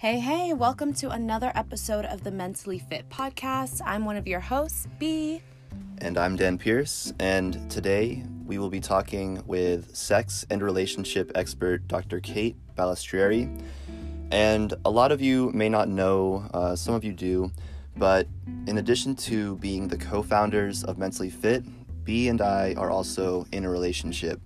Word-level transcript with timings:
Hey, 0.00 0.18
hey, 0.18 0.54
welcome 0.54 0.94
to 0.94 1.10
another 1.10 1.52
episode 1.54 2.06
of 2.06 2.24
the 2.24 2.30
Mentally 2.30 2.78
Fit 2.78 3.06
Podcast. 3.10 3.82
I'm 3.84 4.06
one 4.06 4.16
of 4.16 4.26
your 4.26 4.40
hosts, 4.40 4.88
Bee. 4.98 5.42
And 5.98 6.16
I'm 6.16 6.36
Dan 6.36 6.56
Pierce, 6.56 7.12
and 7.20 7.70
today 7.70 8.24
we 8.46 8.56
will 8.56 8.70
be 8.70 8.80
talking 8.80 9.42
with 9.46 9.94
sex 9.94 10.46
and 10.48 10.62
relationship 10.62 11.30
expert 11.34 11.86
Dr. 11.86 12.18
Kate 12.20 12.56
Balestrieri. 12.78 13.62
And 14.30 14.72
a 14.86 14.90
lot 14.90 15.12
of 15.12 15.20
you 15.20 15.50
may 15.52 15.68
not 15.68 15.90
know, 15.90 16.48
uh, 16.54 16.74
some 16.76 16.94
of 16.94 17.04
you 17.04 17.12
do, 17.12 17.52
but 17.94 18.26
in 18.66 18.78
addition 18.78 19.14
to 19.16 19.56
being 19.56 19.86
the 19.86 19.98
co 19.98 20.22
founders 20.22 20.82
of 20.82 20.96
Mentally 20.96 21.28
Fit, 21.28 21.62
Bee 22.06 22.28
and 22.28 22.40
I 22.40 22.72
are 22.78 22.90
also 22.90 23.44
in 23.52 23.66
a 23.66 23.68
relationship. 23.68 24.40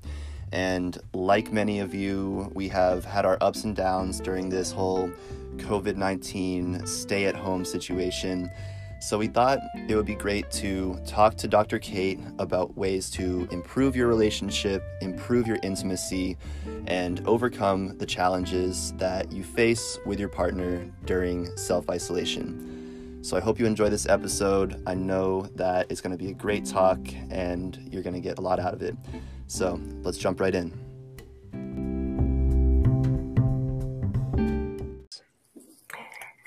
And 0.51 0.99
like 1.13 1.53
many 1.53 1.79
of 1.79 1.95
you, 1.95 2.51
we 2.55 2.69
have 2.71 3.05
had 3.05 3.25
our 3.25 3.39
ups 3.41 3.63
and 3.63 3.77
downs 3.77 4.19
during 4.19 4.49
this 4.49 4.73
whole 4.73 5.13
COVID 5.59 5.97
19 5.97 6.87
stay 6.87 7.27
at 7.27 7.35
home 7.35 7.65
situation. 7.65 8.51
So 9.01 9.19
we 9.19 9.27
thought 9.27 9.59
it 9.87 9.97
would 9.97 10.07
be 10.07 10.15
great 10.15 10.51
to 10.53 10.99
talk 11.07 11.37
to 11.37 11.47
Dr. 11.47 11.79
Kate 11.79 12.19
about 12.39 12.75
ways 12.75 13.11
to 13.11 13.47
improve 13.51 13.95
your 13.95 14.09
relationship, 14.09 14.83
improve 15.03 15.47
your 15.47 15.59
intimacy, 15.63 16.39
and 16.87 17.21
overcome 17.27 17.99
the 17.99 18.07
challenges 18.07 18.95
that 18.95 19.31
you 19.31 19.45
face 19.45 19.99
with 20.07 20.19
your 20.19 20.31
partner 20.31 20.91
during 21.05 21.55
self 21.57 21.91
isolation. 21.91 23.21
So 23.23 23.37
I 23.37 23.41
hope 23.41 23.59
you 23.59 23.67
enjoy 23.67 23.89
this 23.89 24.07
episode. 24.07 24.83
I 24.87 24.95
know 24.95 25.43
that 25.55 25.87
it's 25.91 26.01
going 26.01 26.17
to 26.17 26.23
be 26.23 26.31
a 26.31 26.35
great 26.35 26.65
talk 26.65 26.99
and 27.31 27.79
you're 27.91 28.03
going 28.03 28.15
to 28.15 28.21
get 28.21 28.39
a 28.39 28.43
lot 28.43 28.61
out 28.61 28.75
of 28.75 28.83
it. 28.83 28.97
So 29.47 29.81
let's 30.03 30.19
jump 30.19 30.41
right 30.41 30.55
in. 30.55 30.84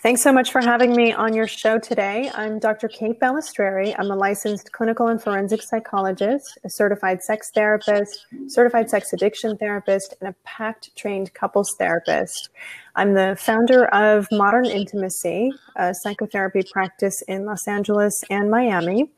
Thanks 0.08 0.24
so 0.24 0.32
much 0.32 0.54
for 0.54 0.62
having 0.62 0.96
me 0.96 1.12
on 1.12 1.34
your 1.34 1.48
show 1.48 1.80
today. 1.80 2.32
I'm 2.34 2.60
Dr. 2.60 2.88
Kate 2.88 3.20
Balestrieri. 3.20 3.94
I'm 4.00 4.10
a 4.10 4.16
licensed 4.16 4.72
clinical 4.72 5.10
and 5.10 5.22
forensic 5.22 5.62
psychologist, 5.62 6.58
a 6.64 6.70
certified 6.70 7.22
sex 7.22 7.52
therapist, 7.54 8.26
certified 8.48 8.90
sex 8.90 9.12
addiction 9.12 9.58
therapist, 9.58 10.14
and 10.22 10.30
a 10.30 10.36
PACT 10.46 10.96
trained 10.96 11.34
couples 11.34 11.76
therapist. 11.78 12.52
I'm 12.96 13.16
the 13.16 13.36
founder 13.38 13.88
of 13.88 14.30
Modern 14.32 14.68
Intimacy, 14.68 15.52
a 15.76 15.94
psychotherapy 15.94 16.62
practice 16.72 17.22
in 17.28 17.44
Los 17.44 17.68
Angeles 17.68 18.18
and 18.30 18.50
Miami, 18.50 19.12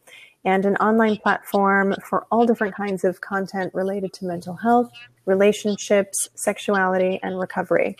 and 0.44 0.66
an 0.66 0.76
online 0.78 1.18
platform 1.18 1.94
for 2.10 2.26
all 2.32 2.48
different 2.48 2.74
kinds 2.74 3.04
of 3.04 3.22
content 3.22 3.72
related 3.76 4.12
to 4.14 4.26
mental 4.26 4.56
health, 4.56 4.90
relationships, 5.28 6.30
sexuality, 6.34 7.20
and 7.22 7.38
recovery. 7.38 7.96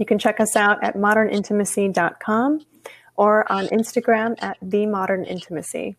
You 0.00 0.06
can 0.06 0.18
check 0.18 0.40
us 0.40 0.56
out 0.56 0.82
at 0.82 0.96
modernintimacy.com 0.96 2.60
or 3.16 3.52
on 3.52 3.66
Instagram 3.66 4.34
at 4.42 4.56
the 4.62 4.86
modern 4.86 5.24
intimacy. 5.24 5.98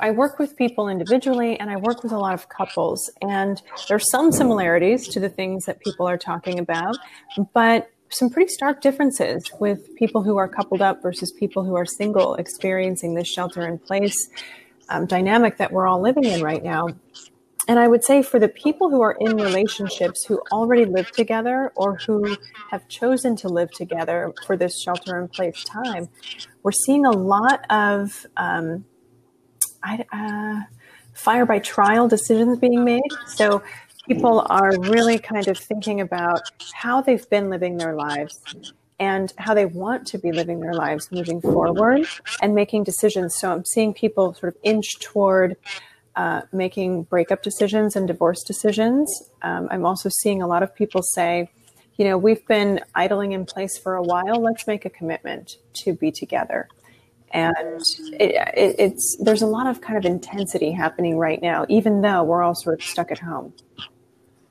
I 0.00 0.10
work 0.10 0.38
with 0.38 0.56
people 0.56 0.88
individually 0.88 1.60
and 1.60 1.70
I 1.70 1.76
work 1.76 2.02
with 2.02 2.12
a 2.12 2.18
lot 2.18 2.32
of 2.32 2.48
couples, 2.48 3.10
and 3.20 3.60
there's 3.88 4.10
some 4.10 4.32
similarities 4.32 5.06
to 5.08 5.20
the 5.20 5.28
things 5.28 5.66
that 5.66 5.80
people 5.80 6.08
are 6.08 6.16
talking 6.16 6.58
about, 6.58 6.96
but 7.52 7.90
some 8.08 8.30
pretty 8.30 8.48
stark 8.48 8.80
differences 8.80 9.52
with 9.60 9.94
people 9.96 10.22
who 10.22 10.38
are 10.38 10.48
coupled 10.48 10.80
up 10.80 11.02
versus 11.02 11.30
people 11.30 11.62
who 11.62 11.76
are 11.76 11.84
single 11.84 12.36
experiencing 12.36 13.14
this 13.14 13.28
shelter 13.28 13.68
in 13.68 13.78
place 13.78 14.30
um, 14.88 15.04
dynamic 15.04 15.58
that 15.58 15.72
we're 15.72 15.86
all 15.86 16.00
living 16.00 16.24
in 16.24 16.42
right 16.42 16.64
now 16.64 16.88
and 17.66 17.78
I 17.78 17.88
would 17.88 18.04
say 18.04 18.22
for 18.22 18.38
the 18.38 18.48
people 18.48 18.90
who 18.90 19.00
are 19.00 19.16
in 19.20 19.36
relationships 19.36 20.24
who 20.24 20.40
already 20.52 20.84
live 20.84 21.10
together 21.12 21.72
or 21.76 21.96
who 21.96 22.36
have 22.70 22.86
chosen 22.88 23.36
to 23.36 23.48
live 23.48 23.70
together 23.70 24.32
for 24.46 24.56
this 24.56 24.80
shelter 24.80 25.18
in 25.18 25.28
place 25.28 25.64
time, 25.64 26.08
we're 26.62 26.72
seeing 26.72 27.06
a 27.06 27.10
lot 27.10 27.64
of 27.70 28.26
um, 28.36 28.84
uh, 29.82 30.60
fire 31.14 31.46
by 31.46 31.58
trial 31.58 32.08
decisions 32.08 32.58
being 32.58 32.84
made. 32.84 33.02
So 33.26 33.62
people 34.06 34.46
are 34.50 34.72
really 34.78 35.18
kind 35.18 35.48
of 35.48 35.56
thinking 35.56 36.00
about 36.00 36.42
how 36.74 37.00
they've 37.00 37.28
been 37.30 37.48
living 37.48 37.78
their 37.78 37.94
lives 37.94 38.74
and 39.00 39.32
how 39.38 39.54
they 39.54 39.66
want 39.66 40.06
to 40.08 40.18
be 40.18 40.32
living 40.32 40.60
their 40.60 40.74
lives 40.74 41.10
moving 41.10 41.40
forward 41.40 42.06
and 42.42 42.54
making 42.54 42.84
decisions. 42.84 43.36
So 43.36 43.50
I'm 43.52 43.64
seeing 43.64 43.92
people 43.92 44.34
sort 44.34 44.54
of 44.54 44.60
inch 44.62 44.98
toward 45.00 45.56
uh, 46.16 46.42
making 46.52 47.04
breakup 47.04 47.42
decisions 47.42 47.96
and 47.96 48.06
divorce 48.06 48.42
decisions. 48.42 49.10
Um, 49.42 49.68
I'm 49.70 49.84
also 49.84 50.08
seeing 50.08 50.42
a 50.42 50.46
lot 50.46 50.62
of 50.62 50.74
people 50.74 51.02
say, 51.02 51.50
you 51.96 52.04
know, 52.04 52.18
we've 52.18 52.46
been 52.46 52.80
idling 52.94 53.32
in 53.32 53.46
place 53.46 53.78
for 53.78 53.94
a 53.94 54.02
while. 54.02 54.40
Let's 54.40 54.66
make 54.66 54.84
a 54.84 54.90
commitment 54.90 55.56
to 55.74 55.94
be 55.94 56.10
together. 56.10 56.68
And 57.30 57.82
it, 58.20 58.36
it, 58.56 58.76
it's 58.78 59.16
there's 59.20 59.42
a 59.42 59.46
lot 59.46 59.66
of 59.66 59.80
kind 59.80 59.98
of 59.98 60.04
intensity 60.04 60.70
happening 60.70 61.18
right 61.18 61.42
now, 61.42 61.66
even 61.68 62.00
though 62.00 62.22
we're 62.22 62.42
all 62.42 62.54
sort 62.54 62.80
of 62.80 62.86
stuck 62.86 63.10
at 63.10 63.18
home. 63.18 63.52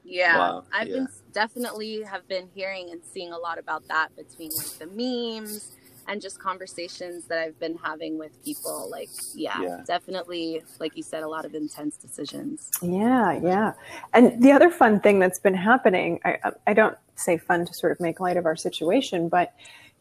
Yeah, 0.03 0.37
wow. 0.37 0.63
I've 0.73 0.87
yeah. 0.89 0.95
been 0.95 1.07
definitely 1.33 2.03
have 2.03 2.27
been 2.27 2.47
hearing 2.53 2.91
and 2.91 3.01
seeing 3.03 3.31
a 3.31 3.37
lot 3.37 3.57
about 3.57 3.87
that 3.87 4.15
between 4.15 4.51
like 4.55 4.77
the 4.79 4.87
memes 4.87 5.71
and 6.07 6.21
just 6.21 6.39
conversations 6.39 7.25
that 7.27 7.37
I've 7.37 7.59
been 7.59 7.77
having 7.77 8.17
with 8.17 8.43
people. 8.43 8.89
Like, 8.89 9.09
yeah, 9.35 9.61
yeah, 9.61 9.83
definitely, 9.85 10.63
like 10.79 10.95
you 10.95 11.03
said, 11.03 11.23
a 11.23 11.27
lot 11.27 11.45
of 11.45 11.53
intense 11.53 11.97
decisions. 11.97 12.69
Yeah, 12.81 13.39
yeah. 13.41 13.73
And 14.13 14.41
the 14.41 14.51
other 14.51 14.69
fun 14.69 14.99
thing 14.99 15.19
that's 15.19 15.39
been 15.39 15.53
happening, 15.53 16.19
I, 16.25 16.37
um, 16.43 16.53
I 16.67 16.73
don't 16.73 16.97
say 17.15 17.37
fun 17.37 17.65
to 17.65 17.73
sort 17.73 17.91
of 17.91 17.99
make 17.99 18.19
light 18.19 18.37
of 18.37 18.45
our 18.45 18.55
situation, 18.55 19.29
but 19.29 19.53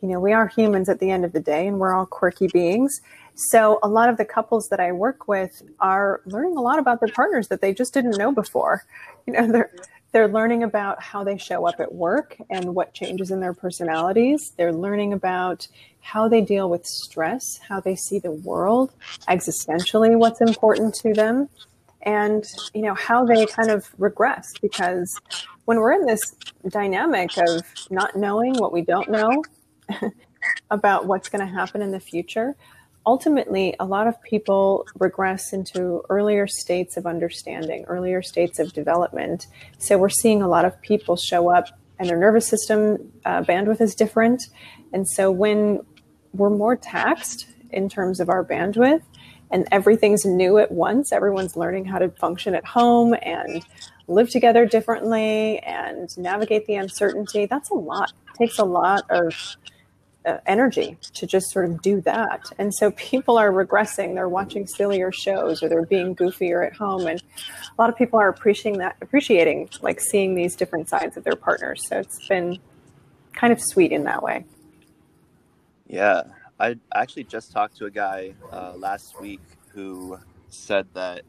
you 0.02 0.08
know, 0.08 0.18
we 0.18 0.32
are 0.32 0.48
humans 0.48 0.88
at 0.88 0.98
the 0.98 1.10
end 1.10 1.24
of 1.24 1.32
the 1.32 1.40
day 1.40 1.66
and 1.66 1.78
we're 1.78 1.94
all 1.94 2.06
quirky 2.06 2.48
beings. 2.48 3.00
So 3.34 3.78
a 3.82 3.88
lot 3.88 4.08
of 4.08 4.16
the 4.16 4.24
couples 4.24 4.68
that 4.70 4.80
I 4.80 4.90
work 4.90 5.28
with 5.28 5.62
are 5.78 6.20
learning 6.26 6.56
a 6.56 6.60
lot 6.60 6.80
about 6.80 6.98
their 7.00 7.12
partners 7.14 7.48
that 7.48 7.60
they 7.60 7.72
just 7.72 7.94
didn't 7.94 8.18
know 8.18 8.32
before. 8.32 8.82
You 9.26 9.34
know, 9.34 9.52
they're 9.52 9.70
they're 10.12 10.28
learning 10.28 10.62
about 10.62 11.02
how 11.02 11.24
they 11.24 11.38
show 11.38 11.66
up 11.66 11.80
at 11.80 11.94
work 11.94 12.36
and 12.50 12.74
what 12.74 12.92
changes 12.92 13.30
in 13.30 13.40
their 13.40 13.54
personalities. 13.54 14.52
They're 14.56 14.72
learning 14.72 15.12
about 15.14 15.66
how 16.00 16.28
they 16.28 16.42
deal 16.42 16.68
with 16.68 16.84
stress, 16.86 17.58
how 17.66 17.80
they 17.80 17.96
see 17.96 18.18
the 18.18 18.32
world, 18.32 18.92
existentially, 19.28 20.16
what's 20.18 20.40
important 20.40 20.94
to 20.96 21.14
them, 21.14 21.48
and 22.02 22.44
you 22.74 22.82
know 22.82 22.94
how 22.94 23.24
they 23.24 23.46
kind 23.46 23.70
of 23.70 23.88
regress 23.98 24.52
because 24.60 25.20
when 25.64 25.78
we're 25.78 25.92
in 25.92 26.06
this 26.06 26.34
dynamic 26.68 27.30
of 27.38 27.62
not 27.90 28.16
knowing 28.16 28.54
what 28.54 28.72
we 28.72 28.82
don't 28.82 29.08
know 29.08 29.42
about 30.70 31.06
what's 31.06 31.28
going 31.28 31.46
to 31.46 31.52
happen 31.52 31.80
in 31.80 31.92
the 31.92 32.00
future, 32.00 32.56
ultimately, 33.06 33.74
a 33.80 33.84
lot 33.84 34.06
of 34.06 34.20
people 34.22 34.86
regress 34.98 35.52
into 35.52 36.02
earlier 36.08 36.46
states 36.46 36.96
of 36.96 37.06
understanding, 37.06 37.84
earlier 37.86 38.22
states 38.22 38.58
of 38.58 38.72
development. 38.72 39.46
So 39.78 39.98
we're 39.98 40.08
seeing 40.08 40.42
a 40.42 40.48
lot 40.48 40.64
of 40.64 40.80
people 40.82 41.16
show 41.16 41.50
up 41.50 41.68
and 41.98 42.08
their 42.08 42.18
nervous 42.18 42.48
system 42.48 43.12
uh, 43.24 43.42
bandwidth 43.42 43.80
is 43.80 43.94
different. 43.94 44.42
And 44.92 45.08
so 45.08 45.30
when 45.30 45.80
we're 46.32 46.50
more 46.50 46.76
taxed 46.76 47.46
in 47.70 47.88
terms 47.88 48.20
of 48.20 48.28
our 48.28 48.44
bandwidth 48.44 49.02
and 49.50 49.68
everything's 49.70 50.24
new 50.24 50.58
at 50.58 50.72
once, 50.72 51.12
everyone's 51.12 51.56
learning 51.56 51.84
how 51.84 51.98
to 51.98 52.08
function 52.08 52.54
at 52.54 52.64
home 52.64 53.14
and 53.22 53.64
live 54.08 54.30
together 54.30 54.66
differently 54.66 55.58
and 55.60 56.16
navigate 56.18 56.66
the 56.66 56.74
uncertainty. 56.74 57.46
That's 57.46 57.70
a 57.70 57.74
lot. 57.74 58.12
It 58.34 58.38
takes 58.38 58.58
a 58.58 58.64
lot 58.64 59.04
of 59.10 59.56
uh, 60.24 60.38
energy 60.46 60.96
to 61.14 61.26
just 61.26 61.50
sort 61.50 61.64
of 61.64 61.82
do 61.82 62.00
that. 62.02 62.50
And 62.58 62.72
so 62.74 62.90
people 62.92 63.38
are 63.38 63.50
regressing. 63.50 64.14
They're 64.14 64.28
watching 64.28 64.66
sillier 64.66 65.12
shows 65.12 65.62
or 65.62 65.68
they're 65.68 65.86
being 65.86 66.14
goofier 66.14 66.66
at 66.66 66.74
home. 66.74 67.06
And 67.06 67.20
a 67.20 67.80
lot 67.80 67.90
of 67.90 67.96
people 67.96 68.18
are 68.18 68.28
appreciating 68.28 68.78
that, 68.78 68.96
appreciating 69.00 69.70
like 69.80 70.00
seeing 70.00 70.34
these 70.34 70.56
different 70.56 70.88
sides 70.88 71.16
of 71.16 71.24
their 71.24 71.36
partners. 71.36 71.82
So 71.88 71.98
it's 71.98 72.26
been 72.28 72.58
kind 73.32 73.52
of 73.52 73.60
sweet 73.60 73.92
in 73.92 74.04
that 74.04 74.22
way. 74.22 74.44
Yeah. 75.86 76.22
I 76.60 76.76
actually 76.94 77.24
just 77.24 77.50
talked 77.52 77.76
to 77.78 77.86
a 77.86 77.90
guy 77.90 78.34
uh, 78.52 78.74
last 78.76 79.20
week 79.20 79.40
who 79.68 80.18
said 80.48 80.86
that 80.94 81.22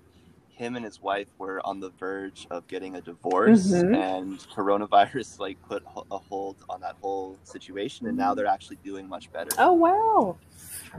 him 0.55 0.75
and 0.75 0.85
his 0.85 1.01
wife 1.01 1.27
were 1.37 1.65
on 1.65 1.79
the 1.79 1.89
verge 1.99 2.47
of 2.51 2.65
getting 2.67 2.95
a 2.95 3.01
divorce 3.01 3.71
mm-hmm. 3.71 3.95
and 3.95 4.39
coronavirus 4.55 5.39
like 5.45 5.57
put 5.67 5.83
a 6.11 6.17
hold 6.17 6.57
on 6.69 6.79
that 6.81 6.95
whole 7.01 7.37
situation 7.43 8.07
and 8.07 8.15
now 8.15 8.33
they're 8.33 8.45
actually 8.45 8.77
doing 8.83 9.07
much 9.07 9.31
better 9.31 9.49
oh 9.57 9.73
wow 9.73 10.37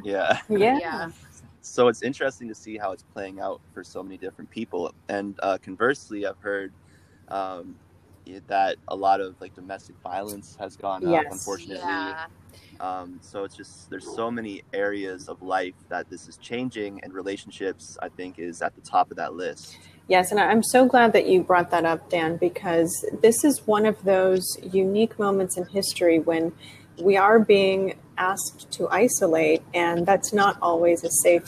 yeah 0.03 0.39
yeah, 0.49 0.79
yeah. 0.79 1.11
so 1.61 1.89
it's 1.89 2.03
interesting 2.03 2.49
to 2.49 2.55
see 2.55 2.77
how 2.77 2.91
it's 2.91 3.05
playing 3.05 3.41
out 3.41 3.61
for 3.73 3.85
so 3.85 4.03
many 4.03 4.17
different 4.17 4.51
people 4.51 4.93
and 5.09 5.39
uh, 5.43 5.57
conversely 5.63 6.27
i've 6.27 6.39
heard 6.39 6.73
um, 7.29 7.75
that 8.49 8.77
a 8.89 8.97
lot 8.97 9.21
of 9.21 9.41
like 9.41 9.55
domestic 9.55 9.95
violence 10.03 10.57
has 10.59 10.77
gone 10.77 11.09
yes. 11.09 11.27
up 11.27 11.33
unfortunately 11.33 11.77
yeah. 11.77 12.27
Um, 12.81 13.19
so 13.23 13.45
it's 13.45 13.57
just 13.57 13.91
there's 13.91 14.15
so 14.15 14.31
many 14.31 14.63
areas 14.73 15.29
of 15.29 15.43
life 15.43 15.75
that 15.89 16.11
this 16.11 16.29
is 16.29 16.37
changing, 16.37 17.01
and 17.03 17.13
relationships 17.13 17.97
I 18.03 18.09
think 18.09 18.39
is 18.39 18.63
at 18.63 18.75
the 18.75 18.81
top 18.81 19.11
of 19.11 19.17
that 19.17 19.35
list. 19.35 19.79
Yes, 20.09 20.31
and 20.31 20.41
I'm 20.41 20.63
so 20.63 20.87
glad 20.87 21.13
that 21.15 21.27
you 21.27 21.43
brought 21.43 21.71
that 21.71 21.87
up, 21.87 22.11
Dan, 22.11 22.37
because 22.37 22.93
this 23.23 23.43
is 23.43 23.67
one 23.67 23.87
of 23.87 24.03
those 24.05 24.45
unique 24.63 25.19
moments 25.19 25.57
in 25.57 25.65
history 25.67 26.19
when 26.19 26.53
we 27.01 27.17
are 27.17 27.39
being 27.39 27.99
asked 28.19 28.71
to 28.73 28.89
isolate, 28.91 29.63
and 29.73 30.05
that's 30.07 30.33
not 30.33 30.59
always 30.61 31.05
a 31.05 31.11
safe 31.11 31.47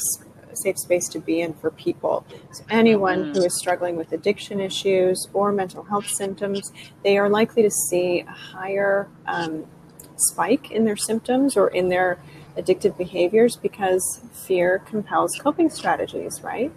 safe 0.55 0.79
space 0.79 1.09
to 1.09 1.19
be 1.19 1.41
in 1.41 1.53
for 1.55 1.71
people. 1.71 2.25
So 2.53 2.65
anyone 2.71 3.35
who 3.35 3.45
is 3.45 3.59
struggling 3.59 3.97
with 3.97 4.13
addiction 4.13 4.59
issues 4.59 5.29
or 5.35 5.53
mental 5.53 5.83
health 5.83 6.07
symptoms, 6.07 6.73
they 7.05 7.19
are 7.19 7.29
likely 7.29 7.63
to 7.63 7.71
see 7.71 8.21
a 8.21 8.31
higher 8.31 9.09
um, 9.27 9.67
spike 10.17 10.71
in 10.71 10.85
their 10.85 10.97
symptoms 10.97 11.57
or 11.57 11.69
in 11.69 11.89
their 11.89 12.19
addictive 12.57 12.97
behaviors 12.97 13.57
because 13.57 14.21
fear 14.33 14.79
compels 14.81 15.37
coping 15.39 15.69
strategies, 15.71 16.43
right? 16.43 16.73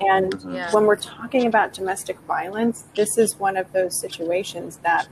And 0.00 0.34
mm-hmm. 0.34 0.54
yeah. 0.54 0.72
when 0.72 0.86
we're 0.86 0.96
talking 0.96 1.46
about 1.46 1.72
domestic 1.72 2.18
violence, 2.20 2.84
this 2.96 3.16
is 3.16 3.36
one 3.36 3.56
of 3.56 3.72
those 3.72 4.00
situations 4.00 4.78
that 4.78 5.08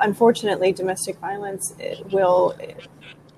unfortunately 0.00 0.72
domestic 0.72 1.16
violence 1.18 1.74
will 2.10 2.56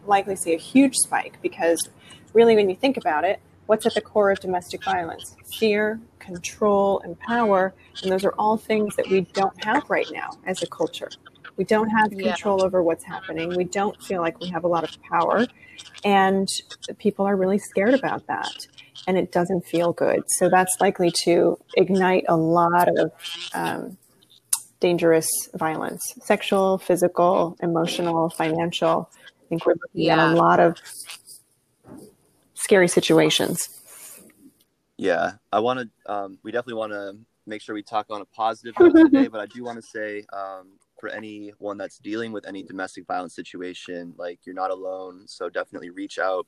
likely 0.07 0.37
see 0.37 0.55
a 0.55 0.59
huge 0.59 0.95
spike 0.97 1.39
because 1.43 1.89
really 2.33 2.57
when 2.57 2.69
you 2.69 2.77
think 2.77 2.97
about 2.97 3.25
it 3.25 3.41
what's 3.67 3.87
at 3.87 3.95
the 3.95 4.01
core 4.01 4.31
of 4.31 4.41
domestic 4.41 4.83
violence 4.83 5.37
fear 5.59 6.01
control 6.19 7.01
and 7.01 7.19
power 7.21 7.75
and 8.03 8.11
those 8.11 8.25
are 8.25 8.35
all 8.39 8.57
things 8.57 8.97
that 8.97 9.07
we 9.09 9.21
don't 9.21 9.63
have 9.65 9.89
right 9.89 10.09
now 10.13 10.31
as 10.47 10.63
a 10.63 10.67
culture 10.67 11.11
we 11.59 11.65
don't 11.65 11.91
have 11.91 12.11
control 12.11 12.61
yeah. 12.61 12.65
over 12.65 12.83
what's 12.83 13.05
happening. 13.05 13.55
We 13.57 13.65
don't 13.65 14.01
feel 14.01 14.21
like 14.21 14.41
we 14.41 14.49
have 14.49 14.63
a 14.65 14.69
lot 14.69 14.85
of 14.85 14.97
power. 15.03 15.47
And 16.05 16.49
people 16.99 17.27
are 17.27 17.37
really 17.37 17.59
scared 17.59 17.95
about 17.95 18.27
that. 18.29 18.67
And 19.07 19.19
it 19.19 19.33
doesn't 19.33 19.67
feel 19.67 19.93
good. 19.93 20.23
So 20.39 20.49
that's 20.49 20.77
likely 20.81 21.13
to 21.25 21.59
ignite 21.77 22.25
a 22.29 22.37
lot 22.37 22.89
of 22.97 23.11
um, 23.55 23.99
dangerous 24.79 25.29
violence. 25.55 26.03
Sexual 26.23 26.79
physical 26.79 27.57
emotional 27.61 28.31
financial. 28.31 29.11
I 29.27 29.49
think 29.49 29.67
we're 29.67 29.73
looking 29.73 30.03
yeah. 30.07 30.29
at 30.29 30.35
a 30.35 30.37
lot 30.37 30.61
of 30.61 30.77
scary 32.55 32.89
situations. 32.89 33.69
Yeah. 34.97 35.33
I 35.53 35.59
want 35.59 35.81
to 35.81 36.13
um, 36.13 36.39
we 36.45 36.53
definitely 36.53 36.75
want 36.75 36.93
to 36.93 37.17
make 37.49 37.63
sure 37.63 37.75
we 37.75 37.83
talk 37.83 38.07
on 38.11 38.21
a 38.21 38.25
positive 38.27 38.75
note 38.79 38.95
today 38.95 39.27
but 39.33 39.41
i 39.41 39.47
do 39.47 39.65
want 39.65 39.77
to 39.77 39.83
say 39.83 40.23
um, 40.33 40.69
for 41.01 41.09
anyone 41.09 41.79
that's 41.79 41.99
dealing 41.99 42.33
with 42.33 42.47
any 42.47 42.63
domestic 42.63 43.07
violence 43.07 43.35
situation 43.35 44.15
like 44.19 44.41
you're 44.45 44.55
not 44.55 44.71
alone 44.71 45.27
so 45.27 45.49
definitely 45.49 45.91
reach 45.91 46.19
out 46.19 46.47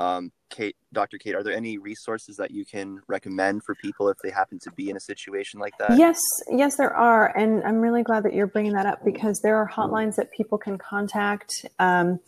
um, 0.00 0.32
Kate, 0.48 0.76
Dr. 0.94 1.18
Kate, 1.18 1.34
are 1.34 1.42
there 1.42 1.54
any 1.54 1.76
resources 1.76 2.36
that 2.36 2.50
you 2.50 2.64
can 2.64 3.02
recommend 3.06 3.62
for 3.64 3.74
people 3.74 4.08
if 4.08 4.16
they 4.18 4.30
happen 4.30 4.58
to 4.60 4.72
be 4.72 4.88
in 4.88 4.96
a 4.96 5.00
situation 5.00 5.60
like 5.60 5.76
that? 5.78 5.98
Yes, 5.98 6.18
yes, 6.50 6.76
there 6.76 6.94
are. 6.96 7.36
And 7.36 7.62
I'm 7.64 7.80
really 7.80 8.02
glad 8.02 8.22
that 8.24 8.32
you're 8.32 8.46
bringing 8.46 8.72
that 8.72 8.86
up 8.86 9.04
because 9.04 9.40
there 9.42 9.56
are 9.56 9.68
hotlines 9.68 10.16
that 10.16 10.32
people 10.32 10.56
can 10.56 10.78
contact. 10.78 11.52
Um, 11.78 12.18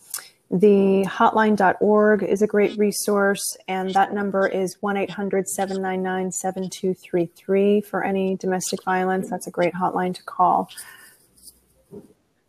the 0.51 1.03
hotline.org 1.07 2.21
is 2.21 2.43
a 2.43 2.47
great 2.47 2.77
resource, 2.77 3.41
and 3.67 3.91
that 3.95 4.13
number 4.13 4.47
is 4.47 4.77
1 4.81 4.95
800 4.95 5.47
799 5.47 6.31
7233 6.31 7.81
for 7.81 8.03
any 8.03 8.35
domestic 8.35 8.83
violence. 8.83 9.31
That's 9.31 9.47
a 9.47 9.51
great 9.51 9.73
hotline 9.73 10.13
to 10.13 10.23
call. 10.23 10.69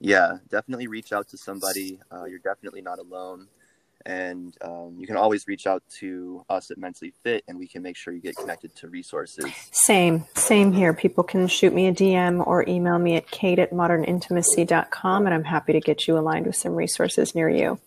Yeah, 0.04 0.36
definitely 0.50 0.86
reach 0.86 1.14
out 1.14 1.28
to 1.28 1.38
somebody. 1.38 1.98
Uh, 2.12 2.24
you're 2.24 2.38
definitely 2.38 2.82
not 2.82 2.98
alone. 2.98 3.48
And 4.04 4.54
um, 4.60 4.96
you 4.98 5.06
can 5.06 5.16
always 5.16 5.48
reach 5.48 5.66
out 5.66 5.82
to 6.00 6.44
us 6.50 6.70
at 6.70 6.76
mentally 6.76 7.14
fit 7.22 7.42
and 7.48 7.58
we 7.58 7.66
can 7.66 7.80
make 7.80 7.96
sure 7.96 8.12
you 8.12 8.20
get 8.20 8.36
connected 8.36 8.76
to 8.76 8.88
resources. 8.88 9.46
Same 9.72 10.26
same 10.34 10.72
here. 10.74 10.92
People 10.92 11.24
can 11.24 11.46
shoot 11.46 11.72
me 11.72 11.86
a 11.86 11.92
dm 11.92 12.46
or 12.46 12.68
email 12.68 12.98
me 12.98 13.16
at 13.16 13.30
kate 13.30 13.58
at 13.58 13.70
modernintimacy.com 13.70 15.24
and 15.24 15.34
i'm 15.34 15.44
happy 15.44 15.72
to 15.72 15.80
get 15.80 16.06
you 16.06 16.18
aligned 16.18 16.44
with 16.44 16.56
some 16.56 16.74
resources 16.74 17.34
near 17.34 17.48
you. 17.48 17.80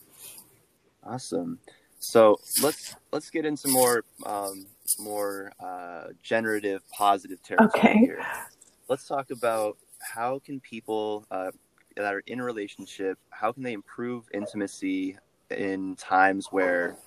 Awesome. 1.03 1.59
So 1.99 2.39
let's 2.63 2.95
let's 3.11 3.29
get 3.29 3.45
into 3.45 3.67
more 3.67 4.03
um, 4.25 4.65
more 4.97 5.51
uh, 5.59 6.05
generative 6.23 6.81
positive 6.89 7.43
territory 7.43 7.69
okay. 7.69 7.97
here. 7.99 8.25
Let's 8.89 9.07
talk 9.07 9.29
about 9.29 9.77
how 9.99 10.39
can 10.39 10.59
people 10.59 11.27
uh, 11.29 11.51
that 12.03 12.13
are 12.13 12.23
in 12.27 12.39
a 12.39 12.43
relationship 12.43 13.17
how 13.29 13.51
can 13.51 13.63
they 13.63 13.73
improve 13.73 14.25
intimacy 14.33 15.17
in 15.51 15.95
times 15.95 16.47
where 16.51 16.97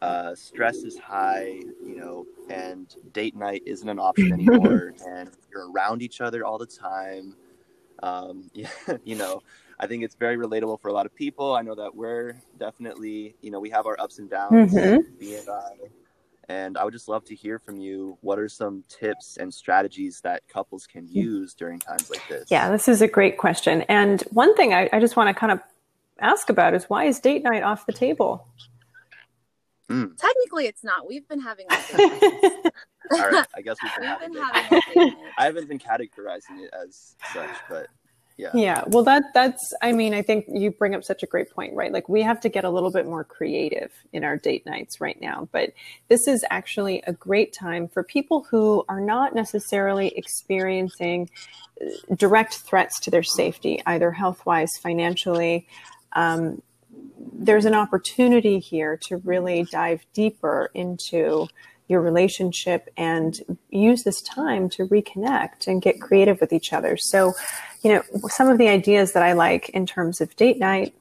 uh, 0.00 0.34
stress 0.34 0.76
is 0.76 0.96
high, 0.98 1.60
you 1.84 1.96
know, 1.96 2.26
and 2.50 2.94
date 3.12 3.34
night 3.34 3.62
isn't 3.66 3.88
an 3.88 3.98
option 3.98 4.32
anymore, 4.32 4.94
and 5.08 5.30
you're 5.50 5.70
around 5.72 6.02
each 6.02 6.20
other 6.20 6.44
all 6.44 6.58
the 6.58 6.66
time. 6.66 7.34
Um, 8.02 8.50
yeah, 8.54 8.70
you 9.04 9.16
know, 9.16 9.42
I 9.80 9.86
think 9.86 10.04
it's 10.04 10.14
very 10.14 10.36
relatable 10.36 10.80
for 10.80 10.88
a 10.88 10.92
lot 10.92 11.06
of 11.06 11.14
people. 11.14 11.54
I 11.54 11.62
know 11.62 11.74
that 11.74 11.94
we're 11.94 12.40
definitely, 12.58 13.34
you 13.40 13.50
know, 13.50 13.58
we 13.60 13.70
have 13.70 13.86
our 13.86 13.98
ups 14.00 14.18
and 14.18 14.30
downs, 14.30 14.72
mm-hmm. 14.72 15.18
Bee 15.18 15.36
and 15.36 15.48
I, 15.48 15.72
and 16.48 16.78
I 16.78 16.84
would 16.84 16.92
just 16.92 17.08
love 17.08 17.24
to 17.26 17.34
hear 17.34 17.58
from 17.58 17.78
you. 17.78 18.16
What 18.22 18.38
are 18.38 18.48
some 18.48 18.84
tips 18.88 19.36
and 19.36 19.52
strategies 19.52 20.20
that 20.22 20.42
couples 20.48 20.86
can 20.86 21.06
mm. 21.06 21.14
use 21.14 21.54
during 21.54 21.78
times 21.78 22.10
like 22.10 22.26
this? 22.28 22.50
Yeah, 22.50 22.70
this 22.70 22.88
is 22.88 23.02
a 23.02 23.08
great 23.08 23.38
question. 23.38 23.82
And 23.82 24.22
one 24.30 24.54
thing 24.54 24.72
I, 24.72 24.88
I 24.92 25.00
just 25.00 25.16
want 25.16 25.28
to 25.28 25.34
kind 25.34 25.52
of 25.52 25.60
ask 26.20 26.48
about 26.48 26.74
is 26.74 26.84
why 26.84 27.04
is 27.04 27.20
date 27.20 27.42
night 27.42 27.62
off 27.62 27.86
the 27.86 27.92
table? 27.92 28.48
Mm. 29.90 30.16
Technically, 30.16 30.66
it's 30.66 30.84
not. 30.84 31.06
We've 31.08 31.26
been 31.28 31.40
having. 31.40 31.66
All 31.70 33.30
right, 33.30 33.46
I 33.54 33.62
guess 33.62 33.76
we've 33.82 33.94
been, 33.96 34.04
having, 34.04 34.32
been 34.32 34.42
having 34.42 35.16
I 35.38 35.44
haven't 35.46 35.68
been 35.68 35.78
categorizing 35.78 36.60
it 36.60 36.70
as 36.74 37.16
such, 37.32 37.48
but 37.68 37.88
yeah. 38.38 38.50
Yeah. 38.54 38.84
Well, 38.86 39.02
that 39.04 39.24
that's. 39.34 39.74
I 39.82 39.92
mean, 39.92 40.14
I 40.14 40.22
think 40.22 40.46
you 40.48 40.70
bring 40.70 40.94
up 40.94 41.04
such 41.04 41.22
a 41.22 41.26
great 41.26 41.50
point, 41.50 41.74
right? 41.74 41.92
Like 41.92 42.08
we 42.08 42.22
have 42.22 42.40
to 42.42 42.48
get 42.48 42.64
a 42.64 42.70
little 42.70 42.90
bit 42.90 43.04
more 43.04 43.24
creative 43.24 43.92
in 44.12 44.24
our 44.24 44.36
date 44.36 44.64
nights 44.64 45.00
right 45.00 45.20
now, 45.20 45.48
but 45.52 45.72
this 46.08 46.26
is 46.26 46.44
actually 46.48 47.02
a 47.06 47.12
great 47.12 47.52
time 47.52 47.88
for 47.88 48.02
people 48.02 48.46
who 48.50 48.84
are 48.88 49.00
not 49.00 49.34
necessarily 49.34 50.16
experiencing 50.16 51.28
uh, 51.82 52.14
direct 52.14 52.54
threats 52.54 53.00
to 53.00 53.10
their 53.10 53.24
safety, 53.24 53.82
either 53.86 54.12
health 54.12 54.46
wise, 54.46 54.70
financially 54.80 55.66
um, 56.12 56.62
there's 57.32 57.64
an 57.64 57.74
opportunity 57.74 58.58
here 58.58 58.96
to 58.96 59.18
really 59.18 59.64
dive 59.70 60.04
deeper 60.12 60.70
into 60.74 61.46
your 61.88 62.00
relationship 62.00 62.88
and 62.96 63.40
use 63.70 64.04
this 64.04 64.20
time 64.22 64.68
to 64.68 64.86
reconnect 64.86 65.66
and 65.66 65.82
get 65.82 66.00
creative 66.00 66.40
with 66.40 66.52
each 66.52 66.72
other. 66.72 66.96
So, 66.96 67.32
you 67.82 67.92
know, 67.92 68.02
some 68.28 68.48
of 68.48 68.58
the 68.58 68.68
ideas 68.68 69.12
that 69.12 69.22
I 69.22 69.32
like 69.32 69.70
in 69.70 69.86
terms 69.86 70.20
of 70.20 70.36
date 70.36 70.58
night 70.58 70.94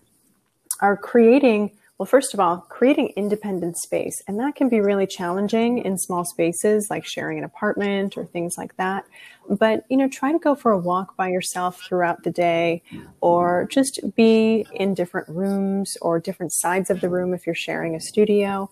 are 0.82 0.98
creating 0.98 1.72
well, 1.98 2.06
first 2.06 2.36
of 2.36 2.40
all, 2.40 2.58
creating 2.70 3.14
independent 3.16 3.76
space. 3.78 4.22
And 4.28 4.40
that 4.40 4.56
can 4.56 4.70
be 4.70 4.80
really 4.82 5.08
challenging 5.08 5.80
in 5.80 5.98
small 5.98 6.24
spaces 6.26 6.92
like 6.92 7.06
sharing 7.06 7.40
an 7.40 7.44
apartment 7.44 8.18
or 8.18 8.26
things 8.26 8.56
like 8.56 8.76
that. 8.78 9.06
But, 9.50 9.84
you 9.90 9.98
know, 9.98 10.08
try 10.08 10.32
to 10.32 10.38
go 10.38 10.54
for 10.54 10.72
a 10.72 10.78
walk 10.78 11.18
by 11.18 11.30
yourself 11.30 11.82
throughout 11.82 12.24
the 12.24 12.30
day 12.30 12.84
or 13.20 13.68
just 13.72 14.00
be 14.16 14.68
in 14.74 14.94
different 14.94 15.28
rooms 15.30 15.98
or 16.00 16.20
different 16.20 16.54
sides 16.54 16.92
of 16.92 17.02
the 17.02 17.10
room 17.10 17.34
if 17.34 17.48
you're 17.48 17.56
sharing 17.56 17.96
a 17.96 18.00
studio 18.00 18.70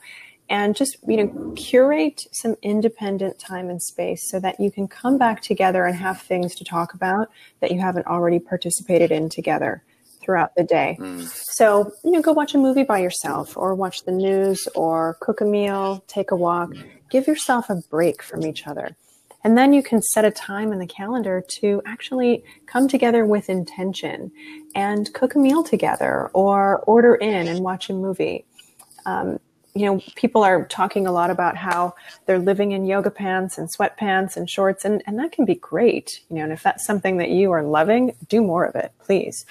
and 0.50 0.75
just 0.75 0.98
you 1.08 1.18
know 1.18 1.54
curate 1.56 2.22
some 2.32 2.56
independent 2.62 3.40
time 3.40 3.70
and 3.70 3.82
space 3.82 4.30
so 4.30 4.40
that 4.40 4.60
you 4.60 4.72
can 4.72 4.88
come 4.88 5.18
back 5.18 5.42
together 5.42 5.86
and 5.86 5.96
have 5.96 6.22
things 6.22 6.56
to 6.56 6.64
talk 6.64 6.94
about 6.94 7.30
that 7.62 7.72
you 7.72 7.80
haven't 7.80 8.06
already 8.08 8.40
participated 8.40 9.12
in 9.12 9.30
together 9.30 9.84
throughout 10.25 10.56
the 10.56 10.64
day. 10.64 10.98
Mm. 11.00 11.30
So, 11.54 11.92
you 12.04 12.12
know, 12.12 12.22
go 12.22 12.34
watch 12.34 12.56
a 12.56 12.58
movie 12.58 12.84
by 12.84 13.00
yourself 13.00 13.56
or 13.56 13.75
watch 13.75 14.04
the 14.06 14.12
news 14.12 14.68
or 14.75 15.18
cook 15.22 15.40
a 15.42 15.46
meal, 15.46 16.04
take 16.08 16.32
a 16.32 16.36
walk. 16.36 16.72
Give 17.12 17.28
yourself 17.28 17.70
a 17.70 17.82
break 17.90 18.24
from 18.24 18.44
each 18.44 18.66
other. 18.66 18.98
And 19.44 19.56
then 19.56 19.74
you 19.74 19.84
can 19.84 20.02
set 20.02 20.25
a 20.25 20.32
time 20.32 20.74
in 20.74 20.80
the 20.80 20.88
calendar 20.88 21.44
to 21.60 21.80
actually 21.86 22.44
come 22.66 22.88
together 22.88 23.25
with 23.28 23.48
intention 23.48 24.32
and 24.74 25.14
cook 25.14 25.36
a 25.36 25.40
meal 25.40 25.64
together 25.64 26.32
or 26.34 26.80
order 26.88 27.14
in 27.14 27.48
and 27.48 27.60
watch 27.60 27.92
a 27.92 27.94
movie. 27.94 28.46
Um, 29.06 29.40
you 29.75 29.86
know, 29.86 30.01
people 30.15 30.41
are 30.41 30.65
talking 30.65 31.05
a 31.05 31.12
lot 31.12 31.29
about 31.29 31.58
how 31.58 31.94
they're 32.25 32.39
living 32.39 32.72
in 32.72 32.86
yoga 32.86 33.12
pants 33.12 33.58
and 33.58 33.70
sweatpants 33.70 34.38
and 34.38 34.50
shorts, 34.50 34.86
and, 34.86 35.03
and 35.05 35.20
that 35.20 35.34
can 35.34 35.44
be 35.44 35.55
great. 35.55 36.22
You 36.29 36.38
know, 36.38 36.44
and 36.44 36.53
if 36.53 36.63
that's 36.63 36.86
something 36.86 37.17
that 37.17 37.29
you 37.29 37.51
are 37.51 37.62
loving, 37.62 38.15
do 38.29 38.41
more 38.41 38.63
of 38.63 38.75
it, 38.75 38.94
please. 39.00 39.46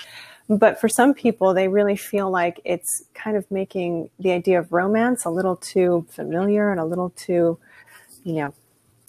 But 0.48 0.80
for 0.80 0.88
some 0.88 1.12
people, 1.12 1.52
they 1.52 1.68
really 1.68 1.96
feel 1.96 2.30
like 2.30 2.60
it's 2.64 3.04
kind 3.14 3.36
of 3.36 3.50
making 3.50 4.10
the 4.18 4.32
idea 4.32 4.58
of 4.58 4.72
romance 4.72 5.26
a 5.26 5.30
little 5.30 5.56
too 5.56 6.06
familiar 6.10 6.70
and 6.70 6.80
a 6.80 6.84
little 6.84 7.10
too, 7.10 7.58
you 8.24 8.34
know, 8.34 8.54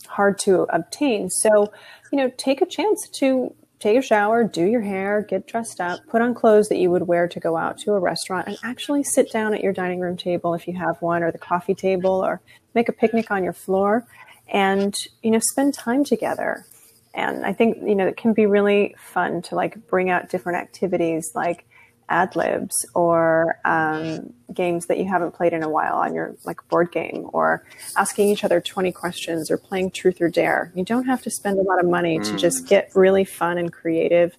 hard 0.07 0.38
to 0.39 0.67
obtain. 0.69 1.29
So, 1.29 1.72
you 2.12 2.17
know, 2.17 2.31
take 2.38 2.62
a 2.62 2.65
chance 2.65 3.07
to 3.19 3.53
take 3.86 4.00
a 4.00 4.01
shower, 4.01 4.44
do 4.44 4.65
your 4.65 4.82
hair, 4.82 5.22
get 5.22 5.46
dressed 5.46 5.80
up, 5.80 6.00
put 6.08 6.20
on 6.20 6.34
clothes 6.34 6.70
that 6.70 6.80
you 6.80 6.89
would 6.89 7.04
wear 7.04 7.27
to 7.27 7.39
go 7.39 7.56
out 7.56 7.77
to 7.77 7.94
a 7.94 8.00
restaurant, 8.00 8.48
and 8.48 8.58
actually 8.63 9.04
sit 9.04 9.32
down 9.32 9.54
at 9.54 9.62
your 9.62 9.72
dining 9.72 10.00
room 10.00 10.18
table 10.18 10.56
if 10.56 10.68
you 10.68 10.74
have 10.74 11.00
one, 11.04 11.22
or 11.22 11.32
the 11.32 11.38
coffee 11.38 11.75
table, 11.75 12.25
or 12.25 12.42
make 12.74 12.89
a 12.89 12.92
picnic 12.92 13.30
on 13.30 13.44
your 13.44 13.54
floor 13.54 14.04
and, 14.51 14.96
you 15.22 15.30
know, 15.30 15.39
spend 15.39 15.75
time 15.75 16.04
together. 16.04 16.65
And 17.13 17.46
I 17.46 17.54
think 17.54 17.77
you 17.86 17.96
know 17.96 18.08
it 18.08 18.18
can 18.18 18.34
be 18.34 18.48
really 18.48 18.96
fun 18.98 19.44
to 19.44 19.56
like 19.56 19.88
bring 19.88 20.10
out 20.10 20.30
different 20.30 20.58
activities 20.58 21.32
like 21.36 21.65
ad 22.10 22.36
libs 22.36 22.86
or 22.94 23.60
um, 23.66 24.32
games 24.54 24.86
that 24.86 24.98
you 24.98 25.06
haven't 25.06 25.34
played 25.34 25.54
in 25.54 25.64
a 25.64 25.70
while 25.70 25.96
on 25.96 26.14
your 26.14 26.36
like 26.46 26.66
board 26.68 26.92
game 26.92 27.30
or 27.34 27.66
asking 27.98 28.30
each 28.30 28.44
other 28.44 28.62
20 28.62 28.92
questions 28.92 29.50
or 29.50 29.58
playing 29.58 29.90
truth 29.92 30.22
or 30.22 30.30
dare 30.30 30.72
you 30.76 30.84
don't 30.84 31.06
have 31.06 31.22
to 31.22 31.32
spend 31.32 31.58
a 31.58 31.64
lot 31.64 31.80
of 31.80 31.90
money 31.90 32.20
mm. 32.20 32.24
to 32.24 32.36
just 32.38 32.68
get 32.68 32.92
really 32.96 33.26
fun 33.26 33.58
and 33.58 33.74
creative 33.74 34.38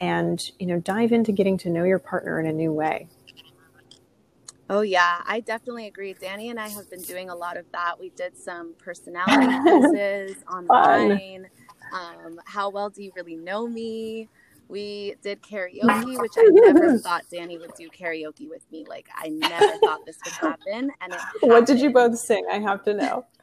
and 0.00 0.40
you 0.58 0.66
know 0.66 0.80
dive 0.80 1.12
into 1.12 1.30
getting 1.30 1.56
to 1.56 1.70
know 1.70 1.84
your 1.84 1.98
partner 2.00 2.40
in 2.40 2.46
a 2.46 2.52
new 2.52 2.72
way 2.72 3.06
Oh 4.70 4.80
yeah, 4.80 5.20
I 5.26 5.40
definitely 5.40 5.86
agree. 5.86 6.14
Danny 6.14 6.48
and 6.48 6.58
I 6.58 6.68
have 6.68 6.88
been 6.88 7.02
doing 7.02 7.28
a 7.28 7.34
lot 7.34 7.58
of 7.58 7.66
that. 7.72 8.00
We 8.00 8.08
did 8.10 8.36
some 8.36 8.74
personality 8.78 9.46
quizzes 9.62 10.36
online. 10.50 11.48
Um, 11.92 12.40
how 12.46 12.70
well 12.70 12.88
do 12.88 13.02
you 13.02 13.12
really 13.14 13.36
know 13.36 13.68
me? 13.68 14.28
We 14.74 15.14
did 15.22 15.40
karaoke, 15.40 16.18
which 16.20 16.32
I 16.36 16.48
never 16.50 16.98
thought 17.06 17.22
Danny 17.30 17.58
would 17.58 17.74
do 17.78 17.88
karaoke 17.90 18.48
with 18.50 18.68
me. 18.72 18.84
Like 18.88 19.06
I 19.14 19.28
never 19.28 19.78
thought 19.78 20.04
this 20.04 20.18
would 20.24 20.34
happen. 20.34 20.90
And 21.00 21.14
what 21.42 21.64
did 21.64 21.80
you 21.80 21.92
both 21.92 22.18
sing? 22.18 22.44
I 22.50 22.58
have 22.58 22.82
to 22.84 22.94
know. 22.94 23.24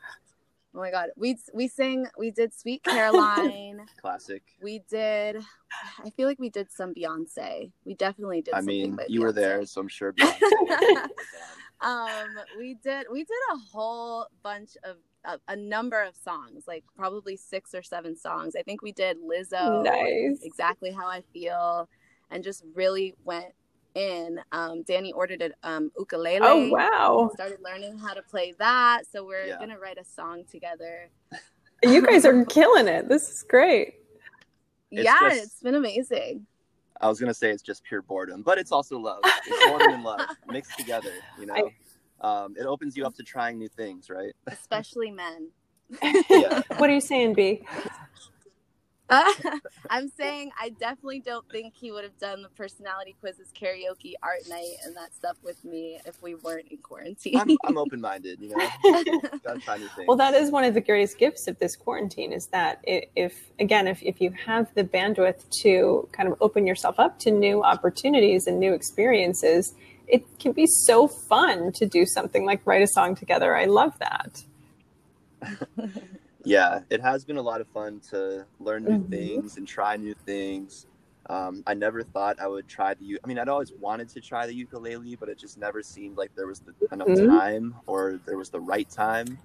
Oh 0.74 0.80
my 0.80 0.90
god, 0.90 1.10
we 1.18 1.36
we 1.54 1.68
sang, 1.68 2.08
we 2.18 2.32
did 2.32 2.54
Sweet 2.54 2.82
Caroline, 2.84 3.82
classic. 4.00 4.42
We 4.64 4.80
did, 4.90 5.36
I 6.02 6.10
feel 6.12 6.30
like 6.30 6.40
we 6.40 6.50
did 6.50 6.72
some 6.72 6.94
Beyonce. 6.94 7.74
We 7.84 7.94
definitely 7.96 8.42
did. 8.42 8.54
I 8.54 8.62
mean, 8.62 8.98
you 9.10 9.20
Beyonce. 9.20 9.24
were 9.24 9.32
there, 9.34 9.66
so 9.66 9.82
I'm 9.82 9.90
sure. 9.90 10.16
um, 11.82 12.30
we 12.58 12.76
did 12.76 13.08
we 13.12 13.20
did 13.26 13.42
a 13.54 13.58
whole 13.58 14.28
bunch 14.44 14.78
of 14.86 14.96
a, 15.26 15.40
a, 15.48 15.56
number 15.56 16.02
of 16.02 16.16
songs, 16.16 16.64
like 16.68 16.84
probably 16.96 17.36
six 17.36 17.74
or 17.74 17.84
seven 17.84 18.16
songs. 18.16 18.56
I 18.56 18.64
think 18.64 18.82
we 18.82 18.92
did 18.92 19.18
Lizzo, 19.22 19.84
nice. 19.84 20.40
exactly 20.44 20.92
how 20.92 21.08
I 21.08 21.24
feel, 21.34 21.90
and 22.30 22.44
just 22.44 22.64
really 22.74 23.16
went 23.24 23.54
in. 23.96 24.40
Um, 24.52 24.84
Danny 24.84 25.12
ordered 25.14 25.42
an 25.42 25.54
um, 25.64 25.92
ukulele. 25.98 26.40
Oh 26.42 26.70
wow! 26.70 27.32
Started 27.34 27.60
learning 27.64 27.98
how 27.98 28.14
to 28.14 28.22
play 28.22 28.54
that, 28.60 29.04
so 29.12 29.26
we're 29.26 29.46
yeah. 29.46 29.60
gonna 29.60 29.80
write 29.80 29.98
a 29.98 30.06
song 30.06 30.44
together. 30.50 31.10
You 31.84 32.06
guys 32.06 32.26
are 32.26 32.46
killing 32.46 32.88
it. 32.88 33.10
This 33.10 33.30
is 33.30 33.44
great. 33.44 33.96
It's 34.92 35.04
yeah, 35.04 35.18
just, 35.22 35.44
it's 35.44 35.64
been 35.64 35.76
amazing. 35.76 36.46
I 37.00 37.08
was 37.08 37.20
gonna 37.20 37.34
say 37.34 37.50
it's 37.50 37.64
just 37.64 37.84
pure 37.84 38.02
boredom, 38.02 38.44
but 38.44 38.58
it's 38.58 38.72
also 38.72 39.00
love. 39.00 39.22
It's 39.24 39.66
boredom 39.66 39.94
and 39.96 40.04
love 40.04 40.22
mixed 40.48 40.78
together. 40.78 41.12
You 41.40 41.48
know. 41.48 41.56
I, 41.56 41.64
um, 42.22 42.56
it 42.58 42.66
opens 42.66 42.96
you 42.96 43.06
up 43.06 43.16
to 43.16 43.24
trying 43.24 43.58
new 43.58 43.70
things, 43.70 44.10
right? 44.10 44.34
Especially 44.48 45.12
men. 45.12 45.50
yeah. 46.30 46.62
What 46.78 46.90
are 46.90 46.94
you 46.94 47.02
saying, 47.02 47.34
Bee? 47.34 47.66
Uh, 49.12 49.26
I'm 49.90 50.08
saying 50.08 50.52
I 50.60 50.70
definitely 50.70 51.20
don't 51.20 51.46
think 51.52 51.74
he 51.76 51.92
would 51.92 52.06
have 52.06 52.18
done 52.18 52.42
the 52.42 52.50
personality 52.50 53.16
quizzes, 53.20 53.50
karaoke, 53.54 54.14
art 54.24 54.40
night, 54.50 54.76
and 54.86 54.96
that 54.96 55.14
stuff 55.14 55.36
with 55.44 55.64
me 55.66 56.00
if 56.06 56.24
we 56.24 56.36
weren't 56.36 56.68
in 56.72 56.78
quarantine. 56.78 57.38
I'm, 57.38 57.58
I'm 57.66 57.78
open 57.78 58.00
minded, 58.00 58.40
you 58.40 58.56
know. 58.56 58.70
well, 60.08 60.16
that 60.16 60.34
is 60.34 60.50
one 60.50 60.64
of 60.64 60.74
the 60.74 60.82
greatest 60.82 61.18
gifts 61.18 61.50
of 61.50 61.60
this 61.60 61.76
quarantine 61.76 62.32
is 62.32 62.48
that 62.48 62.80
if, 62.86 63.52
again, 63.60 63.86
if, 63.86 64.02
if 64.02 64.22
you 64.22 64.32
have 64.32 64.74
the 64.76 64.84
bandwidth 64.86 65.50
to 65.62 66.08
kind 66.14 66.30
of 66.30 66.38
open 66.40 66.66
yourself 66.66 66.98
up 66.98 67.20
to 67.20 67.32
new 67.32 67.62
opportunities 67.64 68.48
and 68.48 68.62
new 68.62 68.74
experiences, 68.74 69.74
it 70.12 70.26
can 70.40 70.52
be 70.52 70.68
so 70.68 71.08
fun 71.08 71.72
to 71.72 71.86
do 71.86 72.06
something 72.06 72.46
like 72.46 72.62
write 72.66 72.84
a 72.84 72.88
song 72.88 73.16
together. 73.16 73.56
I 73.56 73.66
love 73.66 73.98
that. 74.00 74.44
yeah, 76.44 76.82
it 76.90 77.02
has 77.02 77.24
been 77.24 77.38
a 77.38 77.42
lot 77.42 77.62
of 77.62 77.68
fun 77.68 78.02
to 78.12 78.46
learn 78.60 78.84
new 78.84 78.98
mm-hmm. 78.98 79.10
things 79.10 79.58
and 79.58 79.68
try 79.68 79.96
new 79.96 80.14
things. 80.14 80.86
Um, 81.30 81.64
I 81.66 81.74
never 81.76 82.04
thought 82.04 82.40
I 82.42 82.48
would 82.48 82.68
try 82.68 82.94
the. 82.94 83.20
I 83.24 83.28
mean, 83.28 83.40
I'd 83.40 83.48
always 83.48 83.72
wanted 83.80 84.10
to 84.10 84.22
try 84.22 84.46
the 84.46 84.54
ukulele, 84.54 85.16
but 85.16 85.30
it 85.30 85.40
just 85.40 85.58
never 85.58 85.82
seemed 85.82 86.18
like 86.18 86.36
there 86.36 86.48
was 86.48 86.60
the, 86.60 86.74
enough 86.92 87.08
mm-hmm. 87.08 87.38
time 87.38 87.76
or 87.88 88.20
there 88.26 88.38
was 88.38 88.50
the 88.50 88.60
right 88.60 88.90
time. 88.90 89.38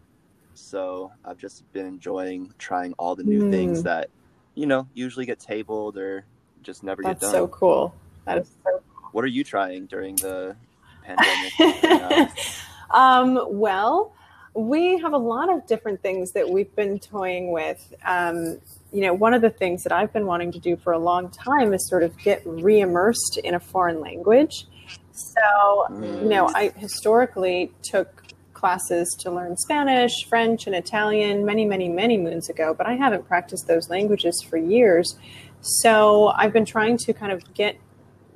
So 0.55 1.13
I've 1.25 1.39
just 1.39 1.71
been 1.73 1.87
enjoying 1.87 2.53
trying 2.59 2.95
all 2.95 3.15
the 3.15 3.25
new 3.25 3.43
mm. 3.43 3.51
things 3.51 3.83
that, 3.83 4.09
you 4.55 4.65
know, 4.65 4.89
usually 4.95 5.27
get 5.27 5.39
tabled 5.39 5.99
or 5.99 6.25
just 6.63 6.83
never 6.83 7.03
That's 7.03 7.21
get 7.21 7.21
done. 7.21 7.33
That's 7.33 7.41
so 7.43 7.49
cool. 7.49 7.95
That 8.25 8.39
is 8.39 8.51
so 8.65 8.76
what 9.13 9.25
are 9.25 9.29
you 9.29 9.45
trying 9.45 9.87
during 9.87 10.17
the 10.17 10.57
pandemic? 11.05 12.31
um, 12.91 13.39
well, 13.51 14.13
we 14.55 14.99
have 14.99 15.13
a 15.13 15.19
lot 15.19 15.53
of 15.53 15.67
different 15.67 16.03
things 16.03 16.33
that 16.33 16.49
we've 16.49 16.75
been 16.75 16.99
toying 16.99 17.51
with. 17.53 17.95
Um, 18.05 18.59
you 18.93 19.03
know, 19.03 19.13
one 19.13 19.35
of 19.35 19.43
the 19.43 19.51
things 19.51 19.83
that 19.83 19.93
I've 19.93 20.13
been 20.13 20.27
wanting 20.27 20.53
to 20.53 20.59
do 20.59 20.77
for 20.77 20.93
a 20.93 20.99
long 20.99 21.31
time 21.31 21.75
is 21.75 21.87
sort 21.89 22.03
of 22.03 22.17
get 22.19 22.43
re-immersed 22.47 23.39
in 23.45 23.55
a 23.55 23.61
foreign 23.61 24.01
language. 24.01 24.67
So, 25.13 25.87
mm. 25.91 26.23
you 26.23 26.29
know, 26.29 26.49
I 26.55 26.73
historically 26.77 27.73
took 27.83 28.23
classes 28.55 29.15
to 29.21 29.31
learn 29.31 29.57
Spanish, 29.57 30.25
French, 30.27 30.67
and 30.67 30.75
Italian 30.75 31.45
many, 31.45 31.67
many, 31.67 31.89
many 31.89 32.17
moons 32.17 32.49
ago, 32.49 32.75
but 32.77 32.87
I 32.87 32.95
haven't 32.95 33.29
practiced 33.29 33.67
those 33.69 33.91
languages 33.91 34.43
for 34.49 34.57
years. 34.57 35.17
So 35.61 36.29
I've 36.29 36.53
been 36.53 36.65
trying 36.65 36.97
to 36.99 37.13
kind 37.13 37.33
of 37.33 37.55
get 37.55 37.77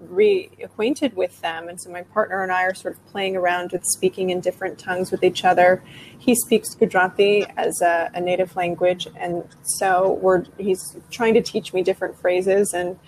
reacquainted 0.08 1.14
with 1.14 1.40
them. 1.40 1.68
And 1.68 1.80
so 1.80 1.90
my 1.90 2.02
partner 2.02 2.42
and 2.42 2.50
I 2.50 2.64
are 2.64 2.74
sort 2.74 2.94
of 2.94 3.06
playing 3.06 3.36
around 3.36 3.72
with 3.72 3.84
speaking 3.84 4.30
in 4.30 4.40
different 4.40 4.78
tongues 4.78 5.10
with 5.10 5.22
each 5.22 5.44
other. 5.44 5.82
He 6.18 6.34
speaks 6.34 6.74
Gujarati 6.74 7.46
as 7.56 7.80
a, 7.80 8.10
a 8.14 8.20
native 8.20 8.56
language, 8.56 9.06
and 9.16 9.44
so 9.62 10.14
we're 10.14 10.44
he's 10.58 10.96
trying 11.10 11.34
to 11.34 11.42
teach 11.42 11.72
me 11.72 11.82
different 11.82 12.18
phrases, 12.18 12.72
and 12.72 12.98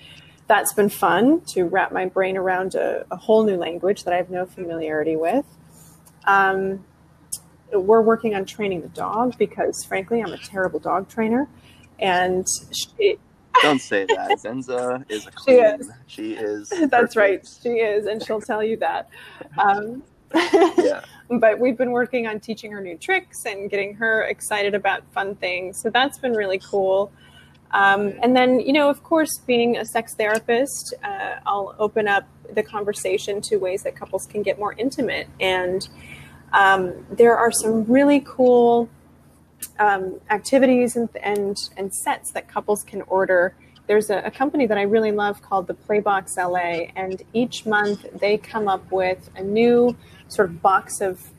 that's 0.46 0.72
been 0.72 0.88
fun 0.88 1.40
to 1.48 1.64
wrap 1.64 1.92
my 1.92 2.06
brain 2.06 2.36
around 2.36 2.74
a, 2.74 3.06
a 3.10 3.16
whole 3.16 3.44
new 3.44 3.56
language 3.56 4.04
that 4.04 4.12
I 4.12 4.16
have 4.16 4.30
no 4.30 4.44
familiarity 4.46 5.16
with. 5.16 5.46
Um, 6.26 6.84
we're 7.72 8.02
working 8.02 8.34
on 8.34 8.44
training 8.44 8.82
the 8.82 8.88
dog 8.88 9.38
because, 9.38 9.84
frankly, 9.84 10.20
I'm 10.20 10.32
a 10.32 10.38
terrible 10.38 10.78
dog 10.78 11.08
trainer, 11.08 11.48
and 11.98 12.46
she, 12.72 13.18
don't 13.60 13.80
say 13.80 14.06
that. 14.06 14.38
Zenza 14.38 15.04
is 15.10 15.26
a 15.26 15.32
queen. 15.32 15.56
She 15.56 15.62
is. 15.62 15.90
She 16.06 16.32
is 16.34 16.68
That's 16.90 17.14
perfect. 17.14 17.16
right. 17.16 17.48
She 17.62 17.68
is, 17.70 18.06
and 18.06 18.24
she'll 18.24 18.40
tell 18.40 18.62
you 18.62 18.76
that. 18.78 19.08
Um, 19.58 20.02
yeah. 20.34 21.02
But 21.40 21.58
we've 21.58 21.78
been 21.78 21.92
working 21.92 22.26
on 22.26 22.40
teaching 22.40 22.70
her 22.72 22.80
new 22.82 22.98
tricks 22.98 23.46
and 23.46 23.70
getting 23.70 23.94
her 23.94 24.24
excited 24.24 24.74
about 24.74 25.02
fun 25.14 25.34
things. 25.36 25.80
So 25.80 25.88
that's 25.88 26.18
been 26.18 26.34
really 26.34 26.58
cool. 26.58 27.10
Um, 27.70 28.12
and 28.22 28.36
then, 28.36 28.60
you 28.60 28.74
know, 28.74 28.90
of 28.90 29.02
course, 29.02 29.38
being 29.46 29.78
a 29.78 29.84
sex 29.86 30.14
therapist, 30.14 30.92
uh, 31.02 31.36
I'll 31.46 31.74
open 31.78 32.06
up 32.06 32.28
the 32.54 32.62
conversation 32.62 33.40
to 33.42 33.56
ways 33.56 33.82
that 33.84 33.96
couples 33.96 34.26
can 34.26 34.42
get 34.42 34.58
more 34.58 34.74
intimate. 34.74 35.26
And 35.40 35.88
um, 36.52 37.06
there 37.10 37.34
are 37.36 37.50
some 37.50 37.84
really 37.84 38.20
cool 38.26 38.90
um, 39.78 40.20
activities 40.30 40.96
and, 40.96 41.08
and, 41.22 41.56
and 41.76 41.94
sets 41.94 42.32
that 42.32 42.48
couples 42.48 42.82
can 42.84 43.02
order. 43.02 43.54
There's 43.86 44.10
a, 44.10 44.18
a, 44.18 44.30
company 44.30 44.66
that 44.66 44.78
I 44.78 44.82
really 44.82 45.12
love 45.12 45.42
called 45.42 45.66
the 45.66 45.74
Playbox 45.74 46.36
LA, 46.36 46.90
and 46.94 47.22
each 47.32 47.66
month 47.66 48.06
they 48.20 48.38
come 48.38 48.68
up 48.68 48.90
with 48.92 49.30
a 49.36 49.42
new 49.42 49.96
sort 50.28 50.48
of 50.48 50.62
box 50.62 51.00
of 51.00 51.30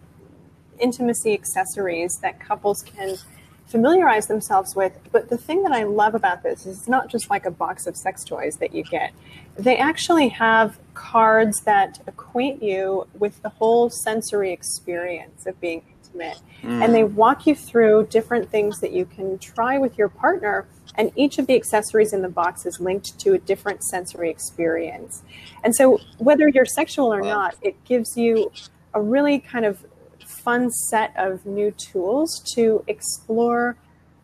intimacy 0.80 1.34
accessories 1.34 2.18
that 2.22 2.40
couples 2.40 2.84
can 2.84 3.18
familiarize 3.66 4.28
themselves 4.28 4.76
with. 4.76 4.98
But 5.12 5.30
the 5.30 5.38
thing 5.38 5.64
that 5.64 5.72
I 5.72 5.84
love 5.84 6.16
about 6.16 6.44
this 6.44 6.66
is 6.66 6.80
it's 6.80 6.88
not 6.88 7.10
just 7.10 7.30
like 7.30 7.46
a 7.46 7.52
box 7.52 7.88
of 7.88 7.96
sex 7.96 8.24
toys 8.24 8.58
that 8.58 8.74
you 8.74 8.84
get. 8.84 9.14
They 9.56 9.78
actually 9.78 10.30
have 10.30 10.78
cards 10.94 11.62
that 11.62 12.00
acquaint 12.06 12.62
you 12.62 13.08
with 13.18 13.42
the 13.42 13.50
whole 13.50 13.90
sensory 13.90 14.52
experience 14.52 15.46
of 15.48 15.60
being 15.60 15.84
intimate. 16.14 16.42
Mm. 16.62 16.84
And 16.84 16.96
they 16.96 17.04
walk 17.04 17.46
you 17.48 17.56
through 17.56 18.08
different 18.10 18.50
things 18.50 18.80
that 18.80 18.92
you 18.92 19.06
can 19.06 19.38
try 19.40 19.78
with 19.78 19.98
your 19.98 20.10
partner. 20.10 20.66
And 20.96 21.12
each 21.16 21.40
of 21.40 21.48
the 21.48 21.56
accessories 21.56 22.14
in 22.14 22.22
the 22.22 22.30
box 22.30 22.66
is 22.66 22.80
linked 22.80 23.20
to 23.20 23.34
a 23.34 23.38
different 23.38 23.84
sensory 23.84 24.30
experience. 24.30 25.24
And 25.64 25.76
so, 25.76 26.00
whether 26.18 26.48
you're 26.48 26.66
sexual 26.66 27.14
or 27.14 27.22
not, 27.22 27.56
it 27.62 27.84
gives 27.86 28.16
you 28.16 28.52
a 28.94 29.02
really 29.02 29.40
kind 29.40 29.66
of 29.66 29.86
fun 30.26 30.70
set 30.72 31.14
of 31.18 31.46
new 31.46 31.72
tools 31.72 32.42
to 32.54 32.84
explore 32.88 33.76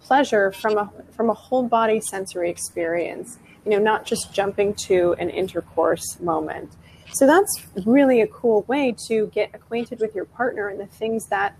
pleasure 0.01 0.51
from 0.51 0.77
a 0.77 0.91
from 1.11 1.29
a 1.29 1.33
whole 1.33 1.63
body 1.63 1.99
sensory 1.99 2.49
experience 2.49 3.37
you 3.65 3.71
know 3.71 3.79
not 3.79 4.05
just 4.05 4.33
jumping 4.33 4.73
to 4.73 5.13
an 5.19 5.29
intercourse 5.29 6.19
moment 6.21 6.71
so 7.11 7.27
that's 7.27 7.63
really 7.85 8.21
a 8.21 8.27
cool 8.27 8.63
way 8.63 8.95
to 9.07 9.27
get 9.27 9.49
acquainted 9.53 9.99
with 9.99 10.15
your 10.15 10.25
partner 10.25 10.69
and 10.69 10.79
the 10.79 10.85
things 10.85 11.27
that 11.27 11.55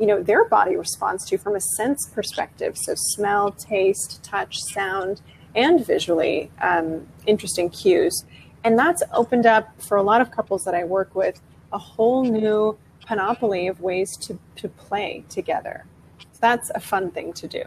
you 0.00 0.06
know 0.06 0.22
their 0.22 0.46
body 0.46 0.76
responds 0.76 1.24
to 1.26 1.36
from 1.36 1.54
a 1.54 1.60
sense 1.60 2.10
perspective 2.14 2.76
so 2.76 2.94
smell 2.96 3.52
taste 3.52 4.22
touch 4.24 4.56
sound 4.72 5.20
and 5.54 5.86
visually 5.86 6.50
um, 6.60 7.06
interesting 7.26 7.68
cues 7.68 8.24
and 8.64 8.78
that's 8.78 9.02
opened 9.12 9.46
up 9.46 9.68
for 9.80 9.96
a 9.96 10.02
lot 10.02 10.20
of 10.20 10.30
couples 10.30 10.64
that 10.64 10.74
i 10.74 10.82
work 10.82 11.14
with 11.14 11.40
a 11.72 11.78
whole 11.78 12.24
new 12.24 12.76
panoply 13.06 13.66
of 13.68 13.80
ways 13.80 14.16
to, 14.16 14.38
to 14.56 14.68
play 14.68 15.24
together 15.28 15.84
so 16.18 16.38
that's 16.40 16.70
a 16.74 16.80
fun 16.80 17.10
thing 17.10 17.32
to 17.32 17.46
do 17.46 17.62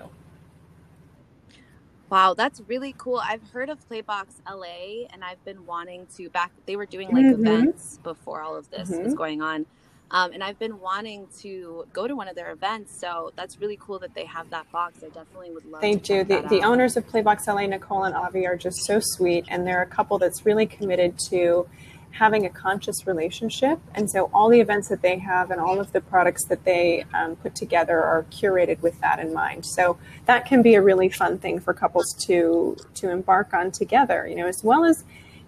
Wow, 2.09 2.35
that's 2.35 2.61
really 2.67 2.93
cool. 2.99 3.19
I've 3.23 3.41
heard 3.49 3.71
of 3.71 3.79
Playbox 3.89 4.35
LA 4.47 5.07
and 5.11 5.23
I've 5.23 5.43
been 5.45 5.65
wanting 5.65 6.05
to 6.15 6.29
back 6.29 6.51
they 6.67 6.75
were 6.75 6.85
doing 6.85 7.09
like 7.09 7.25
mm-hmm. 7.25 7.47
events 7.47 7.97
before 8.03 8.43
all 8.43 8.55
of 8.55 8.69
this 8.69 8.91
mm-hmm. 8.91 9.05
was 9.05 9.15
going 9.15 9.41
on. 9.41 9.65
Um, 10.13 10.31
and 10.31 10.43
I've 10.43 10.59
been 10.59 10.79
wanting 10.79 11.27
to 11.41 11.85
go 11.91 12.07
to 12.07 12.15
one 12.15 12.27
of 12.27 12.35
their 12.35 12.51
events, 12.51 12.99
so 13.01 13.31
that's 13.35 13.59
really 13.59 13.77
cool 13.81 13.97
that 13.99 14.13
they 14.13 14.25
have 14.25 14.47
that 14.51 14.71
box. 14.71 14.99
I 15.03 15.07
definitely 15.07 15.49
would 15.49 15.65
love. 15.65 15.81
They 15.81 15.95
do. 15.95 16.23
The, 16.23 16.45
the 16.49 16.61
owners 16.61 16.95
of 16.95 17.07
Playbox 17.07 17.47
LA, 17.47 17.65
Nicole 17.65 18.03
and 18.03 18.15
Avi, 18.15 18.45
are 18.45 18.55
just 18.55 18.85
so 18.85 18.99
sweet, 19.01 19.45
and 19.47 19.65
they're 19.65 19.81
a 19.81 19.87
couple 19.87 20.19
that's 20.19 20.45
really 20.45 20.67
committed 20.67 21.17
to 21.31 21.67
having 22.11 22.45
a 22.45 22.49
conscious 22.49 23.07
relationship. 23.07 23.79
And 23.95 24.09
so 24.09 24.29
all 24.35 24.49
the 24.49 24.59
events 24.59 24.87
that 24.89 25.01
they 25.01 25.17
have 25.17 25.49
and 25.49 25.59
all 25.59 25.79
of 25.79 25.91
the 25.93 26.01
products 26.01 26.45
that 26.45 26.63
they 26.63 27.05
um, 27.11 27.35
put 27.35 27.55
together 27.55 27.99
are 27.99 28.23
curated 28.29 28.81
with 28.81 29.01
that 29.01 29.17
in 29.17 29.33
mind. 29.33 29.65
So 29.65 29.97
that 30.25 30.45
can 30.45 30.61
be 30.61 30.75
a 30.75 30.81
really 30.81 31.09
fun 31.09 31.39
thing 31.39 31.59
for 31.59 31.73
couples 31.73 32.13
to 32.27 32.77
to 32.95 33.09
embark 33.09 33.51
on 33.53 33.71
together. 33.71 34.27
You 34.27 34.35
know, 34.35 34.47
as 34.47 34.63
well 34.63 34.85
as 34.85 35.03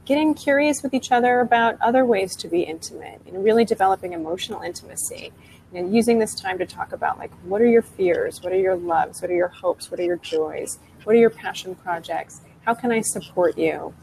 getting 0.06 0.34
curious 0.34 0.82
with 0.84 0.94
each 0.94 1.12
other 1.12 1.40
about 1.40 1.82
other 1.82 2.06
ways 2.06 2.36
to 2.38 2.48
be 2.48 2.62
intimate. 2.62 3.22
and 3.28 3.44
really 3.44 3.66
developing 3.66 4.14
emotional 4.14 4.62
intimacy. 4.62 5.32
And 5.74 5.94
using 5.94 6.20
this 6.20 6.34
time 6.34 6.58
to 6.60 6.66
talk 6.66 6.94
about 6.94 7.18
like 7.18 7.32
what 7.44 7.62
are 7.62 7.68
your 7.68 7.82
fears, 7.82 8.42
what 8.42 8.54
are 8.54 8.60
your 8.60 8.76
loves, 8.76 9.22
what 9.22 9.30
are 9.30 9.36
your 9.36 9.50
hopes, 9.50 9.92
what 9.92 10.00
are 10.00 10.04
your 10.04 10.18
joys, 10.18 10.80
what 11.04 11.16
are 11.16 11.20
your 11.20 11.30
passion 11.30 11.76
projects, 11.76 12.42
how 12.66 12.74
can 12.74 12.92
I 12.92 13.02
support 13.02 13.58
you 13.58 13.94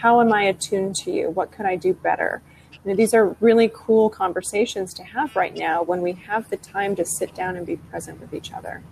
how 0.00 0.22
am 0.22 0.32
I 0.32 0.44
attuned 0.44 0.96
to 0.96 1.12
you? 1.12 1.28
What 1.28 1.52
could 1.52 1.66
I 1.66 1.76
do 1.76 1.92
better? 1.92 2.40
You 2.72 2.78
know, 2.90 2.96
these 2.96 3.12
are 3.12 3.36
really 3.40 3.70
cool 3.72 4.08
conversations 4.08 4.94
to 4.94 5.04
have 5.04 5.36
right 5.36 5.54
now 5.54 5.82
when 5.82 6.00
we 6.00 6.12
have 6.12 6.48
the 6.48 6.56
time 6.56 6.96
to 6.96 7.04
sit 7.04 7.34
down 7.34 7.54
and 7.54 7.66
be 7.66 7.76
present 7.76 8.18
with 8.18 8.32
each 8.32 8.50
other. 8.50 8.82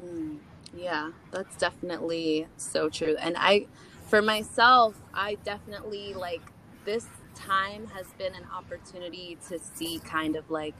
Mm, 0.00 0.36
yeah, 0.72 1.10
that's 1.32 1.56
definitely 1.56 2.46
so 2.56 2.88
true. 2.88 3.16
And 3.18 3.34
I, 3.36 3.66
for 4.08 4.22
myself, 4.22 4.96
I 5.12 5.36
definitely 5.44 6.14
like 6.14 6.42
this 6.84 7.06
time 7.34 7.86
has 7.88 8.06
been 8.18 8.34
an 8.34 8.46
opportunity 8.54 9.38
to 9.48 9.58
see 9.58 10.00
kind 10.00 10.34
of 10.34 10.50
like 10.50 10.74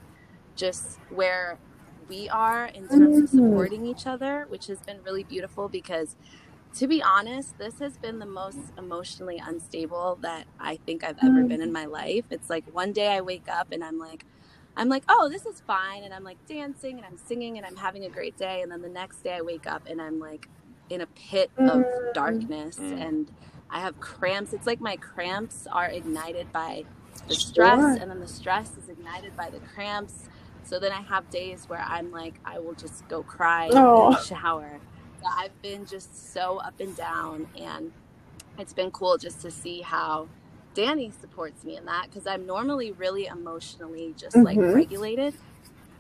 just 0.57 0.99
where 1.11 1.59
we 2.09 2.29
are 2.29 2.67
in 2.67 2.89
terms 2.89 3.19
of 3.19 3.29
supporting 3.29 3.87
each 3.87 4.07
other, 4.07 4.47
which 4.49 4.67
has 4.67 4.81
been 4.81 5.03
really 5.05 5.25
beautiful 5.25 5.69
because 5.69 6.17
to 6.75 6.87
be 6.87 7.03
honest, 7.03 7.59
this 7.59 7.79
has 7.79 7.97
been 7.97 8.19
the 8.19 8.27
most 8.27 8.73
emotionally 8.77 9.41
unstable 9.45 10.19
that 10.23 10.47
I 10.61 10.77
think 10.87 11.05
I've 11.05 11.19
ever 11.23 11.43
been 11.45 11.63
in 11.63 11.71
mm. 11.71 11.73
my 11.73 11.87
life. 11.87 12.25
It's 12.31 12.51
like 12.51 12.65
one 12.73 12.93
day 12.93 13.09
I 13.09 13.21
wake 13.21 13.49
up 13.49 13.73
and 13.73 13.83
I'm 13.83 13.99
like, 13.99 14.25
I'm 14.77 14.89
like, 14.89 15.03
oh, 15.09 15.29
this 15.29 15.45
is 15.47 15.61
fine. 15.67 16.05
And 16.05 16.15
I'm 16.15 16.25
like 16.25 16.37
dancing 16.47 16.97
and 16.97 17.07
I'm 17.07 17.19
singing 17.19 17.57
and 17.57 17.67
I'm 17.67 17.77
having 17.77 18.05
a 18.05 18.09
great 18.09 18.37
day. 18.37 18.63
And 18.63 18.71
then 18.71 18.83
the 18.83 18.89
next 18.89 19.25
day 19.25 19.35
I 19.35 19.41
wake 19.41 19.67
up 19.67 19.87
and 19.89 20.01
I'm 20.01 20.21
like 20.21 20.49
in 20.91 21.01
a 21.01 21.07
pit 21.07 21.51
of 21.59 21.83
mm. 21.83 22.15
darkness 22.15 22.77
mm. 22.77 23.01
and 23.01 23.31
I 23.71 23.81
have 23.81 24.01
cramps. 24.01 24.53
It's 24.53 24.67
like 24.67 24.81
my 24.81 24.97
cramps 24.97 25.67
are 25.71 25.87
ignited 25.87 26.53
by 26.53 26.85
the 27.27 27.35
stress 27.35 27.79
sure. 27.79 27.91
and 27.91 28.11
then 28.11 28.21
the 28.21 28.29
stress 28.29 28.77
is 28.77 28.89
ignited 28.89 29.37
by 29.37 29.51
the 29.51 29.61
cramps. 29.61 30.29
So 30.65 30.79
then 30.79 30.93
I 30.93 31.01
have 31.03 31.29
days 31.31 31.65
where 31.69 31.85
I'm 31.87 32.11
like, 32.11 32.35
I 32.45 32.59
will 32.59 32.75
just 32.75 33.07
go 33.09 33.23
cry 33.23 33.71
oh. 33.73 34.09
in 34.09 34.13
the 34.15 34.23
shower 34.23 34.81
I've 35.27 35.63
been 35.63 35.87
just 35.87 36.33
so 36.33 36.59
up 36.59 36.81
and 36.81 36.97
down, 36.97 37.49
and 37.59 37.93
it's 38.59 38.73
been 38.73 38.91
cool 38.91 39.19
just 39.19 39.41
to 39.43 39.51
see 39.51 39.83
how 39.83 40.29
Danny 40.75 41.11
supports 41.21 41.65
me 41.65 41.77
in 41.77 41.85
that 41.87 42.07
because 42.07 42.27
I'm 42.27 42.47
normally 42.47 42.93
really 42.93 43.27
emotionally 43.27 44.15
just 44.17 44.37
mm-hmm. 44.37 44.45
like 44.45 44.59
regulated. 44.59 45.35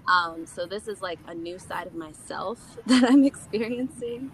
Um, 0.06 0.46
so 0.46 0.66
this 0.66 0.88
is 0.88 1.02
like 1.02 1.18
a 1.26 1.34
new 1.34 1.58
side 1.58 1.86
of 1.86 1.94
myself 1.94 2.78
that 2.86 3.04
I'm 3.04 3.24
experiencing. 3.24 4.32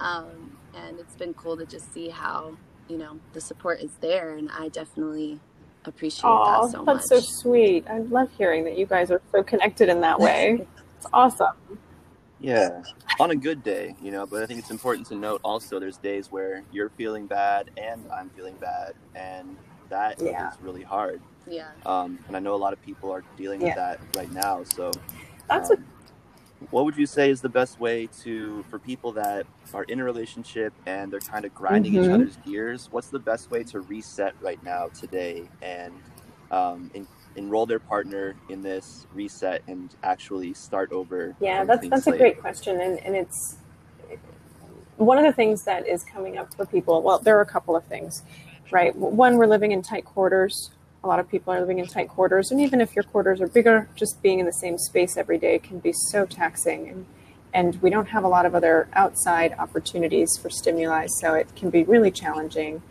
Um, 0.00 0.56
and 0.74 0.98
it's 0.98 1.16
been 1.16 1.34
cool 1.34 1.56
to 1.56 1.66
just 1.66 1.92
see 1.92 2.08
how, 2.08 2.56
you 2.88 2.98
know, 2.98 3.18
the 3.32 3.40
support 3.40 3.80
is 3.80 3.90
there. 4.00 4.36
And 4.36 4.50
I 4.50 4.68
definitely 4.68 5.40
appreciate 5.84 6.24
Aww, 6.24 6.62
that 6.62 6.70
so 6.70 6.84
that's 6.84 6.86
much. 6.86 6.96
That's 7.08 7.08
so 7.08 7.42
sweet. 7.42 7.86
I 7.88 7.98
love 7.98 8.30
hearing 8.36 8.64
that 8.64 8.78
you 8.78 8.86
guys 8.86 9.10
are 9.10 9.22
so 9.32 9.42
connected 9.42 9.88
in 9.88 10.00
that 10.02 10.20
way. 10.20 10.66
it's 10.96 11.06
awesome. 11.12 11.56
Yeah, 12.40 12.82
on 13.18 13.32
a 13.32 13.36
good 13.36 13.64
day, 13.64 13.96
you 14.00 14.12
know, 14.12 14.24
but 14.24 14.44
I 14.44 14.46
think 14.46 14.60
it's 14.60 14.70
important 14.70 15.08
to 15.08 15.16
note 15.16 15.40
also 15.42 15.80
there's 15.80 15.96
days 15.96 16.30
where 16.30 16.62
you're 16.70 16.90
feeling 16.90 17.26
bad 17.26 17.70
and 17.76 18.04
I'm 18.12 18.30
feeling 18.30 18.54
bad, 18.60 18.94
and 19.16 19.56
that 19.88 20.22
yeah. 20.22 20.52
is 20.52 20.54
really 20.60 20.84
hard. 20.84 21.20
Yeah. 21.48 21.70
Um, 21.84 22.18
and 22.28 22.36
I 22.36 22.40
know 22.40 22.54
a 22.54 22.56
lot 22.56 22.72
of 22.72 22.80
people 22.82 23.10
are 23.10 23.24
dealing 23.36 23.58
with 23.58 23.70
yeah. 23.70 23.74
that 23.74 24.00
right 24.16 24.30
now. 24.32 24.62
So, 24.62 24.92
that's 25.48 25.70
um, 25.70 25.78
a... 25.78 25.97
what 26.70 26.84
would 26.84 26.96
you 26.96 27.06
say 27.06 27.30
is 27.30 27.40
the 27.40 27.48
best 27.48 27.78
way 27.78 28.08
to 28.22 28.64
for 28.68 28.78
people 28.78 29.12
that 29.12 29.46
are 29.72 29.84
in 29.84 30.00
a 30.00 30.04
relationship 30.04 30.72
and 30.86 31.12
they're 31.12 31.20
kind 31.20 31.44
of 31.44 31.54
grinding 31.54 31.92
mm-hmm. 31.92 32.04
each 32.04 32.10
other's 32.10 32.36
gears? 32.44 32.88
What's 32.90 33.08
the 33.08 33.18
best 33.18 33.50
way 33.50 33.62
to 33.64 33.80
reset 33.80 34.34
right 34.40 34.62
now 34.64 34.88
today 34.88 35.48
and 35.62 35.94
um, 36.50 36.90
in, 36.94 37.06
enroll 37.36 37.66
their 37.66 37.78
partner 37.78 38.34
in 38.48 38.60
this 38.62 39.06
reset 39.14 39.62
and 39.68 39.94
actually 40.02 40.52
start 40.54 40.90
over? 40.92 41.36
Yeah, 41.40 41.64
that's 41.64 41.88
that's 41.88 42.06
a 42.06 42.16
great 42.16 42.40
question, 42.40 42.80
and 42.80 42.98
and 43.00 43.14
it's 43.14 43.56
one 44.96 45.16
of 45.16 45.24
the 45.24 45.32
things 45.32 45.62
that 45.62 45.86
is 45.86 46.02
coming 46.02 46.38
up 46.38 46.52
for 46.54 46.66
people. 46.66 47.02
Well, 47.02 47.20
there 47.20 47.38
are 47.38 47.42
a 47.42 47.46
couple 47.46 47.76
of 47.76 47.84
things, 47.84 48.24
right? 48.72 48.94
One, 48.96 49.36
we're 49.36 49.46
living 49.46 49.72
in 49.72 49.80
tight 49.82 50.04
quarters. 50.04 50.70
A 51.04 51.06
lot 51.06 51.20
of 51.20 51.28
people 51.28 51.52
are 51.52 51.60
living 51.60 51.78
in 51.78 51.86
tight 51.86 52.08
quarters, 52.08 52.50
and 52.50 52.60
even 52.60 52.80
if 52.80 52.96
your 52.96 53.04
quarters 53.04 53.40
are 53.40 53.46
bigger, 53.46 53.88
just 53.94 54.20
being 54.22 54.40
in 54.40 54.46
the 54.46 54.52
same 54.52 54.78
space 54.78 55.16
every 55.16 55.38
day 55.38 55.58
can 55.58 55.78
be 55.78 55.92
so 55.92 56.26
taxing 56.26 56.88
and 56.88 57.06
and 57.54 57.80
we 57.80 57.88
don't 57.88 58.08
have 58.08 58.24
a 58.24 58.28
lot 58.28 58.44
of 58.44 58.54
other 58.54 58.88
outside 58.92 59.54
opportunities 59.58 60.36
for 60.36 60.50
stimuli, 60.50 61.06
so 61.06 61.32
it 61.32 61.48
can 61.56 61.70
be 61.70 61.82
really 61.84 62.10
challenging. 62.10 62.82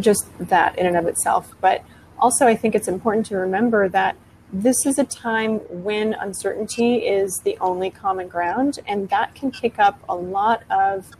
Just 0.00 0.26
that 0.38 0.76
in 0.76 0.84
and 0.84 0.96
of 0.96 1.06
itself, 1.06 1.54
but 1.60 1.84
also, 2.18 2.46
I 2.46 2.56
think 2.56 2.74
it's 2.74 2.88
important 2.88 3.26
to 3.26 3.36
remember 3.36 3.88
that 3.88 4.16
this 4.52 4.86
is 4.86 4.98
a 4.98 5.04
time 5.04 5.58
when 5.84 6.14
uncertainty 6.14 6.96
is 7.06 7.40
the 7.44 7.56
only 7.60 7.90
common 7.90 8.28
ground, 8.28 8.80
and 8.86 9.08
that 9.10 9.34
can 9.34 9.50
kick 9.50 9.78
up 9.78 10.00
a 10.08 10.14
lot 10.14 10.62
of 10.70 11.10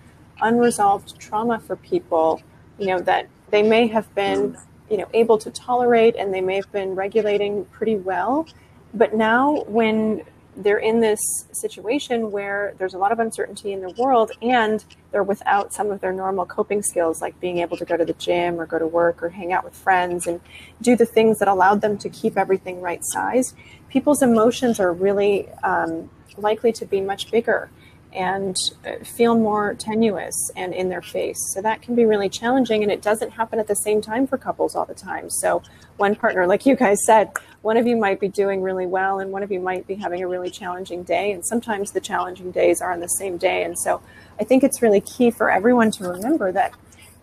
unresolved 0.40 1.18
trauma 1.18 1.58
for 1.60 1.76
people, 1.76 2.42
you 2.78 2.86
know, 2.86 3.00
that 3.00 3.28
they 3.50 3.62
may 3.62 3.86
have 3.86 4.12
been, 4.14 4.56
you 4.90 4.96
know, 4.96 5.08
able 5.12 5.38
to 5.38 5.50
tolerate 5.50 6.16
and 6.16 6.32
they 6.32 6.40
may 6.40 6.56
have 6.56 6.70
been 6.72 6.94
regulating 6.94 7.64
pretty 7.66 7.96
well. 7.96 8.46
But 8.94 9.14
now, 9.14 9.64
when 9.66 10.24
they're 10.58 10.78
in 10.78 11.00
this 11.00 11.20
situation 11.52 12.32
where 12.32 12.74
there's 12.78 12.94
a 12.94 12.98
lot 12.98 13.12
of 13.12 13.20
uncertainty 13.20 13.72
in 13.72 13.80
the 13.80 13.90
world 13.90 14.32
and 14.42 14.84
they're 15.12 15.22
without 15.22 15.72
some 15.72 15.90
of 15.92 16.00
their 16.00 16.12
normal 16.12 16.44
coping 16.44 16.82
skills 16.82 17.22
like 17.22 17.38
being 17.38 17.58
able 17.58 17.76
to 17.76 17.84
go 17.84 17.96
to 17.96 18.04
the 18.04 18.12
gym 18.14 18.60
or 18.60 18.66
go 18.66 18.76
to 18.76 18.86
work 18.86 19.22
or 19.22 19.28
hang 19.28 19.52
out 19.52 19.64
with 19.64 19.74
friends 19.74 20.26
and 20.26 20.40
do 20.82 20.96
the 20.96 21.06
things 21.06 21.38
that 21.38 21.46
allowed 21.46 21.80
them 21.80 21.96
to 21.96 22.08
keep 22.08 22.36
everything 22.36 22.80
right 22.80 23.02
size 23.04 23.54
people's 23.88 24.20
emotions 24.20 24.80
are 24.80 24.92
really 24.92 25.48
um, 25.62 26.10
likely 26.36 26.72
to 26.72 26.84
be 26.84 27.00
much 27.00 27.30
bigger 27.30 27.70
and 28.12 28.56
uh, 28.86 29.04
feel 29.04 29.36
more 29.36 29.74
tenuous 29.74 30.34
and 30.56 30.72
in 30.74 30.88
their 30.88 31.02
face. 31.02 31.38
So 31.54 31.62
that 31.62 31.82
can 31.82 31.94
be 31.94 32.04
really 32.04 32.28
challenging. 32.28 32.82
And 32.82 32.90
it 32.90 33.02
doesn't 33.02 33.32
happen 33.32 33.58
at 33.58 33.66
the 33.66 33.74
same 33.74 34.00
time 34.00 34.26
for 34.26 34.38
couples 34.38 34.74
all 34.74 34.84
the 34.84 34.94
time. 34.94 35.28
So 35.30 35.62
one 35.96 36.14
partner, 36.16 36.46
like 36.46 36.64
you 36.66 36.74
guys 36.74 36.98
said, 37.04 37.30
one 37.62 37.76
of 37.76 37.86
you 37.86 37.96
might 37.96 38.20
be 38.20 38.28
doing 38.28 38.62
really 38.62 38.86
well 38.86 39.18
and 39.18 39.30
one 39.30 39.42
of 39.42 39.52
you 39.52 39.60
might 39.60 39.86
be 39.86 39.94
having 39.96 40.22
a 40.22 40.28
really 40.28 40.50
challenging 40.50 41.02
day. 41.02 41.32
And 41.32 41.44
sometimes 41.44 41.92
the 41.92 42.00
challenging 42.00 42.50
days 42.50 42.80
are 42.80 42.92
on 42.92 43.00
the 43.00 43.08
same 43.08 43.36
day. 43.36 43.64
And 43.64 43.78
so 43.78 44.00
I 44.40 44.44
think 44.44 44.64
it's 44.64 44.80
really 44.80 45.00
key 45.00 45.30
for 45.30 45.50
everyone 45.50 45.90
to 45.92 46.04
remember 46.04 46.52
that 46.52 46.72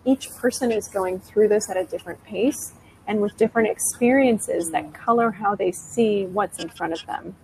each 0.04 0.30
person 0.36 0.70
is 0.70 0.88
going 0.88 1.18
through 1.18 1.48
this 1.48 1.68
at 1.68 1.76
a 1.76 1.84
different 1.84 2.22
pace 2.24 2.72
and 3.08 3.20
with 3.20 3.36
different 3.36 3.68
experiences 3.68 4.70
that 4.70 4.92
color 4.92 5.30
how 5.30 5.54
they 5.54 5.72
see 5.72 6.26
what's 6.26 6.58
in 6.58 6.68
front 6.68 6.92
of 6.92 7.04
them. 7.06 7.34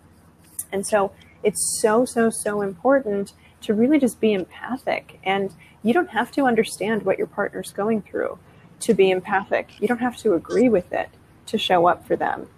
And 0.73 0.87
so 0.87 1.13
it's 1.43 1.81
so, 1.81 2.05
so, 2.05 2.31
so 2.31 2.63
important 2.63 3.33
to 3.63 3.75
really 3.75 3.99
just 3.99 4.21
be 4.21 4.33
empathic. 4.33 5.19
And 5.25 5.55
you 5.83 5.93
don't 5.93 6.11
have 6.11 6.31
to 6.33 6.45
understand 6.45 7.03
what 7.03 7.19
your 7.19 7.27
partner's 7.27 7.73
going 7.73 8.03
through 8.03 8.39
to 8.81 8.95
be 8.95 9.11
empathic. 9.11 9.81
You 9.81 9.89
don't 9.89 9.99
have 9.99 10.17
to 10.19 10.35
agree 10.35 10.69
with 10.69 10.93
it 10.93 11.09
to 11.47 11.59
show 11.59 11.87
up 11.87 12.07
for 12.07 12.17
them. 12.17 12.49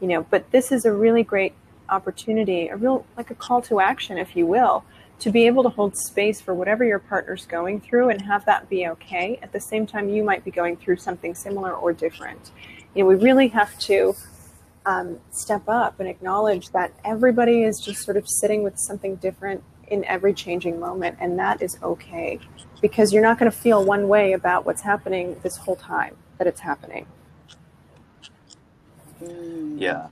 You 0.00 0.08
know, 0.08 0.26
but 0.30 0.50
this 0.50 0.70
is 0.70 0.84
a 0.84 0.92
really 0.92 1.22
great 1.22 1.54
opportunity, 1.88 2.68
a 2.68 2.76
real 2.76 3.06
like 3.16 3.30
a 3.30 3.34
call 3.34 3.62
to 3.62 3.80
action, 3.80 4.18
if 4.18 4.36
you 4.36 4.46
will, 4.46 4.84
to 5.20 5.30
be 5.30 5.46
able 5.46 5.62
to 5.64 5.68
hold 5.68 5.96
space 5.96 6.40
for 6.40 6.54
whatever 6.54 6.84
your 6.84 6.98
partner's 6.98 7.46
going 7.46 7.80
through 7.80 8.10
and 8.10 8.22
have 8.22 8.44
that 8.44 8.68
be 8.68 8.86
okay. 8.86 9.38
At 9.42 9.52
the 9.52 9.60
same 9.60 9.86
time, 9.86 10.08
you 10.08 10.22
might 10.22 10.44
be 10.44 10.50
going 10.50 10.76
through 10.76 10.96
something 10.96 11.34
similar 11.34 11.72
or 11.74 11.92
different. 11.92 12.52
You 12.94 13.02
know, 13.02 13.08
we 13.08 13.16
really 13.16 13.48
have 13.48 13.76
to 13.80 14.14
um, 14.86 15.18
step 15.30 15.62
up 15.68 16.00
and 16.00 16.08
acknowledge 16.08 16.70
that 16.70 16.92
everybody 17.04 17.62
is 17.62 17.78
just 17.78 18.02
sort 18.02 18.16
of 18.16 18.28
sitting 18.28 18.62
with 18.62 18.78
something 18.78 19.16
different 19.16 19.62
in 19.88 20.04
every 20.04 20.34
changing 20.34 20.78
moment, 20.78 21.16
and 21.20 21.38
that 21.38 21.62
is 21.62 21.78
okay 21.82 22.38
because 22.80 23.12
you're 23.12 23.22
not 23.22 23.38
going 23.38 23.50
to 23.50 23.56
feel 23.56 23.84
one 23.84 24.08
way 24.08 24.32
about 24.32 24.66
what's 24.66 24.82
happening 24.82 25.36
this 25.42 25.56
whole 25.56 25.76
time 25.76 26.16
that 26.38 26.46
it's 26.46 26.60
happening. 26.60 27.06
Yeah, 29.20 30.08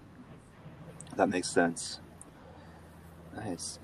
that 1.16 1.28
makes 1.28 1.48
sense. 1.48 2.00
Nice. 3.36 3.78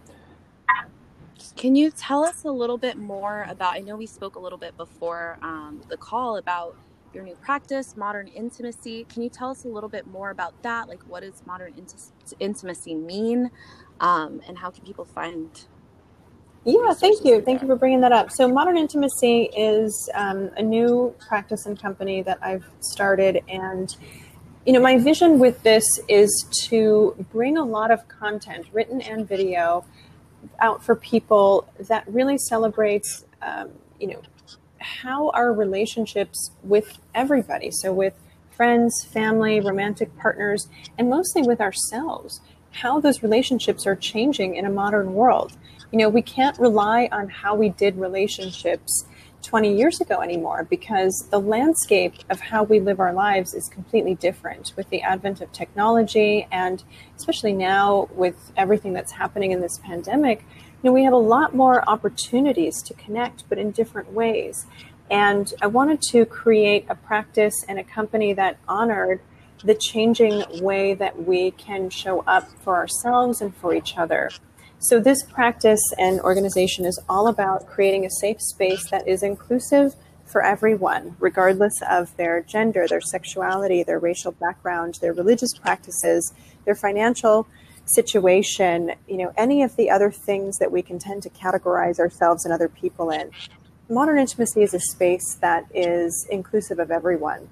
Can 1.57 1.77
you 1.77 1.91
tell 1.91 2.25
us 2.25 2.45
a 2.45 2.51
little 2.51 2.79
bit 2.79 2.97
more 2.97 3.47
about? 3.49 3.75
I 3.75 3.81
know 3.81 3.97
we 3.97 4.07
spoke 4.07 4.37
a 4.37 4.39
little 4.39 4.59
bit 4.59 4.77
before 4.77 5.39
um, 5.43 5.83
the 5.89 5.97
call 5.97 6.37
about 6.39 6.77
your 7.15 7.25
new 7.25 7.35
practice, 7.37 7.97
modern 7.97 8.29
intimacy. 8.29 9.07
Can 9.09 9.23
you 9.23 9.29
tell 9.29 9.51
us 9.51 9.65
a 9.65 9.69
little 9.69 9.89
bit 9.89 10.07
more 10.07 10.31
about 10.31 10.63
that? 10.63 10.89
Like, 10.89 11.03
what 11.09 11.23
does 11.23 11.43
modern 11.47 11.75
intimacy 12.41 12.95
mean, 12.95 13.51
um, 14.01 14.41
and 14.47 14.59
how 14.59 14.71
can 14.71 14.85
people 14.85 15.05
find? 15.05 15.67
Yeah, 16.65 16.95
thank 16.95 17.25
you. 17.25 17.41
Thank 17.41 17.61
you 17.61 17.67
for 17.67 17.77
bringing 17.77 18.01
that 18.03 18.13
up. 18.13 18.31
So, 18.31 18.47
Modern 18.47 18.77
Intimacy 18.77 19.51
is 19.57 20.09
um, 20.15 20.51
a 20.57 20.63
new 20.63 21.15
practice 21.27 21.67
and 21.67 21.81
company 21.81 22.23
that 22.23 22.39
I've 22.41 22.65
started, 22.81 23.43
and 23.49 23.95
you 24.65 24.73
know, 24.73 24.81
my 24.81 24.97
vision 24.97 25.41
with 25.41 25.61
this 25.65 25.85
is 26.09 26.47
to 26.69 27.17
bring 27.33 27.59
a 27.59 27.65
lot 27.65 27.91
of 27.91 28.07
content, 28.07 28.67
written 28.73 29.01
and 29.01 29.29
video, 29.29 29.85
out 30.61 30.85
for 30.85 30.95
people 30.95 31.69
that 31.89 32.05
really 32.07 32.39
celebrates, 32.39 33.25
um, 33.43 33.71
you 33.99 34.09
know, 34.09 34.23
how 34.83 35.31
our 35.31 35.53
relationships 35.53 36.51
with 36.63 36.99
everybody, 37.15 37.71
so 37.71 37.93
with 37.93 38.15
friends, 38.51 39.05
family, 39.05 39.61
romantic 39.61 40.17
partners, 40.19 40.69
and 40.99 41.09
mostly 41.09 41.43
with 41.43 41.61
ourselves, 41.61 42.41
how 42.73 43.01
those 43.01 43.23
relationships 43.23 43.87
are 43.87 43.97
changing 43.97 44.57
in 44.57 44.65
a 44.65 44.71
modern 44.71 45.15
world. 45.15 45.57
You 45.91 45.99
know, 45.99 46.09
we 46.09 46.23
can't 46.23 46.59
rely 46.59 47.09
on 47.13 47.29
how 47.29 47.55
we 47.55 47.71
did 47.71 47.97
relationships 47.97 49.05
20 49.43 49.77
years 49.77 50.01
ago 50.01 50.21
anymore 50.21 50.67
because 50.71 51.27
the 51.31 51.41
landscape 51.41 52.15
of 52.31 52.41
how 52.41 52.63
we 52.63 52.81
live 52.81 53.01
our 53.01 53.13
lives 53.13 53.55
is 53.55 53.69
completely 53.69 54.15
different 54.15 54.73
with 54.77 54.89
the 54.91 55.03
advent 55.03 55.41
of 55.41 55.53
technology 55.53 56.47
and 56.53 56.85
especially 57.17 57.53
now 57.53 58.09
with 58.13 58.53
everything 58.57 58.93
that's 58.93 59.13
happening 59.13 59.51
in 59.51 59.61
this 59.61 59.79
pandemic 59.79 60.45
you 60.83 60.91
know 60.91 60.93
we 60.93 61.05
have 61.05 61.13
a 61.13 61.17
lot 61.17 61.55
more 61.55 61.89
opportunities 61.89 62.83
to 62.83 62.95
connect 62.95 63.49
but 63.49 63.59
in 63.59 63.71
different 63.71 64.13
ways. 64.13 64.67
And 65.11 65.53
i 65.61 65.67
wanted 65.67 66.01
to 66.13 66.25
create 66.25 66.87
a 66.89 66.95
practice 66.95 67.55
and 67.69 67.79
a 67.79 67.85
company 67.85 68.33
that 68.33 68.59
honored 68.67 69.21
the 69.65 69.75
changing 69.75 70.43
way 70.61 70.95
that 70.95 71.25
we 71.25 71.53
can 71.53 71.89
show 71.89 72.21
up 72.27 72.49
for 72.63 72.75
ourselves 72.77 73.41
and 73.41 73.55
for 73.57 73.75
each 73.75 73.97
other. 73.97 74.31
So, 74.79 74.99
this 74.99 75.23
practice 75.23 75.83
and 75.97 76.21
organization 76.21 76.85
is 76.85 77.01
all 77.09 77.29
about 77.29 77.69
creating 77.69 78.05
a 78.05 78.11
safe 78.11 78.41
space 78.41 78.91
that 78.91 79.07
is 79.07 79.23
inclusive 79.23 79.95
for 80.25 80.43
everyone, 80.43 81.15
regardless 81.21 81.75
of 81.89 82.17
their 82.17 82.41
gender, 82.41 82.89
their 82.89 83.01
sexuality, 83.01 83.85
their 83.85 84.01
racial 84.01 84.33
background, 84.33 84.99
their 85.01 85.13
religious 85.13 85.53
practices, 85.55 86.33
their 86.65 86.75
financial 86.75 87.47
situation, 87.95 88.93
you 89.09 89.17
know, 89.17 89.33
any 89.37 89.63
of 89.63 89.77
the 89.77 89.91
other 89.91 90.11
things 90.11 90.59
that 90.59 90.73
we 90.73 90.83
can 90.83 90.99
tend 90.99 91.23
to 91.23 91.31
categorize 91.31 91.99
ourselves 91.99 92.45
and 92.45 92.53
other 92.53 92.69
people 92.69 93.11
in. 93.11 93.31
Modern 93.89 94.19
intimacy 94.19 94.63
is 94.63 94.75
a 94.75 94.81
space 94.81 95.37
that 95.41 95.67
is 95.75 96.27
inclusive 96.31 96.79
of 96.79 96.91
everyone 96.91 97.49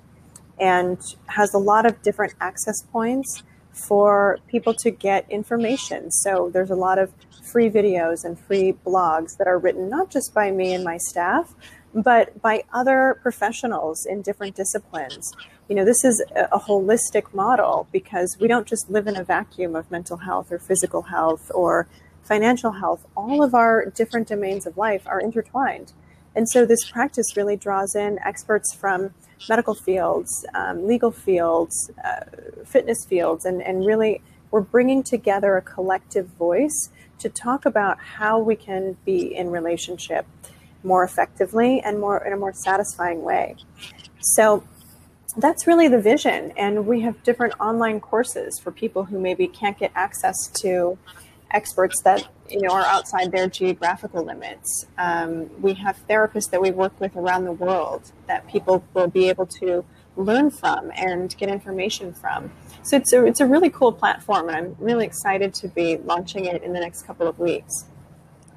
and 0.59 0.99
has 1.27 1.53
a 1.55 1.59
lot 1.59 1.87
of 1.87 2.01
different 2.03 2.35
access 2.41 2.83
points 2.93 3.43
for 3.73 4.39
people 4.49 4.75
to 4.75 4.91
get 4.91 5.31
information. 5.31 6.11
So 6.11 6.51
there's 6.53 6.71
a 6.71 6.77
lot 6.77 6.99
of 6.99 7.13
free 7.51 7.71
videos 7.71 8.25
and 8.25 8.39
free 8.39 8.75
blogs 8.87 9.37
that 9.39 9.47
are 9.47 9.59
written 9.59 9.89
not 9.89 10.11
just 10.11 10.35
by 10.35 10.51
me 10.51 10.75
and 10.75 10.85
my 10.85 10.99
staff, 10.99 11.55
but 11.95 12.41
by 12.41 12.65
other 12.73 13.19
professionals 13.23 14.07
in 14.07 14.23
different 14.23 14.55
disciplines. 14.55 15.33
You 15.71 15.77
know, 15.77 15.85
this 15.85 16.05
is 16.05 16.21
a, 16.35 16.59
holistic 16.59 17.33
model 17.33 17.87
because 17.93 18.37
we 18.41 18.49
don't 18.49 18.67
just 18.67 18.91
live 18.91 19.07
in 19.07 19.17
a 19.17 19.23
vacuum 19.23 19.77
of 19.77 19.89
mental 19.89 20.17
health 20.17 20.51
or 20.51 20.59
physical 20.59 21.03
health 21.03 21.49
or 21.55 21.87
financial 22.25 22.73
health. 22.73 23.07
All 23.17 23.41
of 23.45 23.55
our 23.55 23.87
different 23.87 24.27
domains 24.27 24.67
of 24.67 24.77
life 24.77 25.07
are 25.07 25.21
intertwined. 25.21 25.93
And 26.35 26.49
so 26.49 26.67
this 26.67 26.91
practice 26.91 27.37
really 27.37 27.57
draws 27.57 27.95
in 27.95 28.19
experts 28.19 28.75
from 28.75 29.15
medical 29.49 29.77
fields, 29.77 30.45
um, 30.55 30.89
legal 30.89 31.13
fields, 31.13 31.93
uh, 32.05 32.25
fitness 32.65 33.07
fields, 33.09 33.45
and, 33.45 33.63
and 33.63 33.87
really 33.87 34.23
we're 34.51 34.63
bringing 34.63 35.05
together 35.05 35.57
a 35.57 35.63
collective 35.63 36.27
voice 36.31 36.91
to 37.21 37.29
talk 37.29 37.65
about 37.65 37.97
how 38.01 38.41
we 38.41 38.57
can 38.57 38.97
be 39.05 39.33
in 39.37 39.51
relationship 39.53 40.27
more 40.83 41.05
effectively 41.05 41.81
and 41.81 42.01
more 42.01 42.19
in 42.27 42.33
a 42.33 42.37
more 42.37 42.55
satisfying 42.55 43.23
way. 43.23 43.55
So 44.19 44.65
that's 45.37 45.67
really 45.67 45.89
the 45.89 46.01
vision. 46.01 46.53
And 46.57 46.87
we 46.87 47.01
have 47.03 47.23
different 47.23 47.55
online 47.61 48.01
courses 48.01 48.59
for 48.59 48.71
people 48.71 49.05
who 49.05 49.19
maybe 49.19 49.47
can't 49.47 49.79
get 49.79 49.93
access 49.95 50.49
to 50.63 50.99
experts 51.53 52.01
that 52.03 52.29
you 52.49 52.61
know 52.61 52.71
are 52.73 52.85
outside 52.85 53.33
their 53.33 53.49
geographical 53.49 54.25
limits. 54.25 54.87
Um, 54.99 55.51
we 55.61 55.75
have 55.75 55.99
therapists 56.09 56.51
that 56.51 56.61
we 56.61 56.71
work 56.71 56.99
with 57.01 57.17
around 57.17 57.45
the 57.45 57.53
world 57.53 58.13
that 58.27 58.47
people 58.49 58.85
will 58.95 59.09
be 59.09 59.29
able 59.29 59.47
to 59.61 59.85
learn 60.17 60.51
from 60.51 60.91
and 60.95 61.37
get 61.37 61.49
information 61.49 62.13
from. 62.13 62.51
So 62.83 62.97
it's 62.97 63.13
a, 63.13 63.25
it's 63.25 63.41
a 63.41 63.47
really 63.47 63.71
cool 63.71 63.93
platform, 63.93 64.49
and 64.49 64.57
I'm 64.57 64.77
really 64.79 65.07
excited 65.07 65.55
to 65.55 65.69
be 65.69 65.99
launching 65.99 66.47
it 66.47 66.63
in 66.63 66.73
the 66.73 66.81
next 66.81 67.03
couple 67.03 67.27
of 67.27 67.39
weeks. 67.39 67.87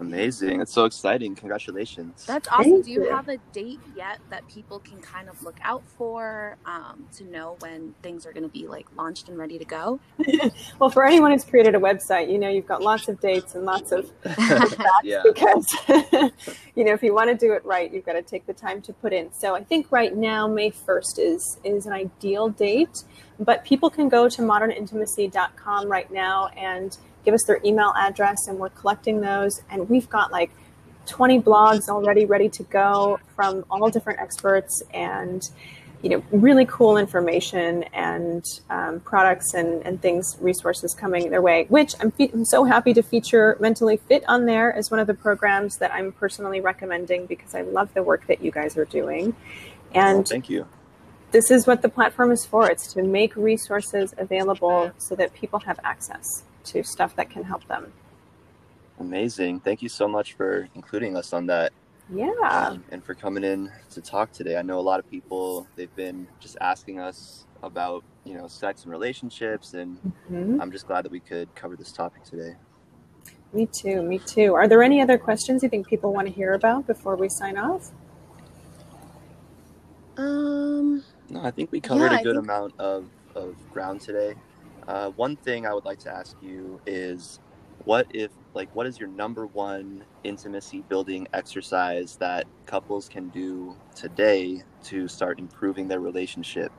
Amazing. 0.03 0.59
That's 0.59 0.73
so 0.73 0.85
exciting. 0.85 1.35
Congratulations. 1.35 2.25
That's 2.25 2.47
awesome. 2.49 2.63
Thank 2.63 2.85
Do 2.85 2.91
you, 2.91 3.03
you, 3.03 3.09
have 3.11 3.29
a 3.29 3.37
date 3.53 3.79
yet 3.95 4.19
that 4.29 4.47
people 4.47 4.79
can 4.79 5.01
kind 5.01 5.29
of 5.29 5.41
look 5.43 5.57
out 5.61 5.83
for 5.97 6.57
um, 6.65 7.07
to 7.17 7.23
know 7.23 7.55
when 7.59 7.95
things 8.03 8.25
are 8.25 8.33
going 8.33 8.43
to 8.43 8.49
be 8.49 8.67
like 8.67 8.85
launched 8.95 9.29
and 9.29 9.37
ready 9.37 9.57
to 9.57 9.65
go? 9.65 9.99
well, 10.79 10.89
for 10.89 11.05
anyone 11.05 11.31
who's 11.31 11.45
created 11.45 11.73
a 11.75 11.79
website, 11.79 12.29
you 12.31 12.37
know, 12.37 12.49
you've 12.49 12.67
got 12.67 12.81
lots 12.81 13.07
of 13.07 13.19
dates 13.19 13.55
and 13.55 13.65
lots 13.65 13.91
of 13.91 14.11
yeah. 15.03 15.21
because, 15.23 15.73
you 16.75 16.83
know, 16.83 16.93
if 16.93 17.01
you 17.01 17.13
want 17.13 17.29
to 17.29 17.35
do 17.35 17.53
it 17.53 17.63
right, 17.65 17.91
you've 17.93 18.05
got 18.05 18.13
to 18.13 18.21
take 18.21 18.45
the 18.45 18.53
time 18.53 18.81
to 18.81 18.93
put 18.93 19.13
in. 19.13 19.31
So 19.31 19.55
I 19.55 19.63
think 19.63 19.91
right 19.91 20.15
now, 20.15 20.47
May 20.47 20.71
1st 20.71 21.19
is, 21.19 21.59
is 21.63 21.85
an 21.85 21.93
ideal 21.93 22.49
date, 22.49 23.03
but 23.39 23.63
people 23.63 23.89
can 23.89 24.09
go 24.09 24.27
to 24.27 24.41
modernintimacy.com 24.41 25.87
right 25.87 26.11
now 26.11 26.47
and 26.49 26.97
give 27.25 27.33
us 27.33 27.43
their 27.43 27.59
email 27.63 27.93
address 27.97 28.47
and 28.47 28.59
we're 28.59 28.69
collecting 28.69 29.21
those. 29.21 29.61
And 29.69 29.89
we've 29.89 30.09
got 30.09 30.31
like 30.31 30.51
20 31.05 31.41
blogs 31.41 31.89
already 31.89 32.25
ready 32.25 32.49
to 32.49 32.63
go 32.63 33.19
from 33.35 33.65
all 33.69 33.89
different 33.89 34.19
experts 34.19 34.81
and 34.93 35.49
you 36.01 36.09
know 36.09 36.23
really 36.31 36.65
cool 36.65 36.97
information 36.97 37.83
and 37.93 38.43
um, 38.69 38.99
products 39.01 39.53
and, 39.53 39.85
and 39.85 40.01
things 40.01 40.37
resources 40.41 40.93
coming 40.93 41.29
their 41.29 41.41
way 41.41 41.65
which 41.69 41.93
I'm, 41.99 42.11
fe- 42.11 42.29
I'm 42.33 42.45
so 42.45 42.65
happy 42.65 42.93
to 42.93 43.01
feature 43.01 43.57
mentally 43.59 43.97
fit 43.97 44.23
on 44.27 44.45
there 44.45 44.73
as 44.73 44.91
one 44.91 44.99
of 44.99 45.07
the 45.07 45.13
programs 45.13 45.77
that 45.77 45.93
i'm 45.93 46.11
personally 46.11 46.59
recommending 46.59 47.25
because 47.25 47.55
i 47.55 47.61
love 47.61 47.93
the 47.93 48.03
work 48.03 48.27
that 48.27 48.43
you 48.43 48.51
guys 48.51 48.77
are 48.77 48.85
doing. 48.85 49.35
And 49.93 50.17
well, 50.17 50.23
thank 50.23 50.49
you. 50.49 50.67
this 51.31 51.51
is 51.51 51.67
what 51.67 51.81
the 51.81 51.89
platform 51.89 52.31
is 52.31 52.45
for. 52.45 52.69
It's 52.69 52.91
to 52.93 53.03
make 53.03 53.35
resources 53.35 54.13
available 54.17 54.91
so 54.97 55.15
that 55.15 55.33
people 55.33 55.59
have 55.59 55.79
access 55.83 56.43
to 56.65 56.83
stuff 56.83 57.15
that 57.15 57.29
can 57.29 57.43
help 57.43 57.67
them. 57.67 57.91
Amazing. 58.99 59.59
Thank 59.61 59.81
you 59.81 59.89
so 59.89 60.07
much 60.07 60.33
for 60.33 60.69
including 60.75 61.17
us 61.17 61.33
on 61.33 61.47
that. 61.47 61.73
Yeah. 62.13 62.31
Um, 62.41 62.83
and 62.91 63.03
for 63.03 63.15
coming 63.15 63.43
in 63.43 63.71
to 63.91 64.01
talk 64.01 64.31
today. 64.31 64.57
I 64.57 64.61
know 64.61 64.79
a 64.79 64.81
lot 64.81 64.99
of 64.99 65.09
people, 65.09 65.67
they've 65.75 65.95
been 65.95 66.27
just 66.39 66.57
asking 66.61 66.99
us 66.99 67.45
about, 67.63 68.03
you 68.23 68.33
know, 68.35 68.47
sex 68.47 68.83
and 68.83 68.91
relationships. 68.91 69.73
And 69.73 69.97
mm-hmm. 70.31 70.61
I'm 70.61 70.71
just 70.71 70.85
glad 70.85 71.05
that 71.05 71.11
we 71.11 71.19
could 71.19 71.53
cover 71.55 71.75
this 71.75 71.91
topic 71.91 72.23
today. 72.23 72.55
Me 73.53 73.67
too. 73.71 74.01
Me 74.01 74.19
too. 74.19 74.53
Are 74.53 74.67
there 74.67 74.83
any 74.83 75.01
other 75.01 75.17
questions 75.17 75.63
you 75.63 75.69
think 75.69 75.87
people 75.87 76.13
want 76.13 76.27
to 76.27 76.33
hear 76.33 76.53
about 76.53 76.87
before 76.87 77.15
we 77.15 77.29
sign 77.29 77.57
off? 77.57 77.91
Um, 80.17 81.03
no, 81.29 81.41
I 81.41 81.51
think 81.51 81.71
we 81.71 81.79
covered 81.79 82.11
yeah, 82.11 82.19
a 82.19 82.23
good 82.23 82.35
think... 82.35 82.45
amount 82.45 82.79
of, 82.79 83.09
of 83.35 83.55
ground 83.71 84.01
today. 84.01 84.35
Uh, 84.87 85.09
one 85.11 85.35
thing 85.35 85.65
I 85.65 85.73
would 85.73 85.85
like 85.85 85.99
to 85.99 86.11
ask 86.13 86.35
you 86.41 86.79
is 86.85 87.39
what 87.85 88.07
if 88.13 88.31
like 88.53 88.73
what 88.75 88.85
is 88.85 88.99
your 88.99 89.09
number 89.09 89.45
one 89.47 90.03
intimacy 90.23 90.81
building 90.89 91.27
exercise 91.33 92.15
that 92.17 92.45
couples 92.65 93.09
can 93.09 93.29
do 93.29 93.75
today 93.95 94.63
to 94.83 95.07
start 95.07 95.39
improving 95.39 95.87
their 95.87 95.99
relationship? 95.99 96.71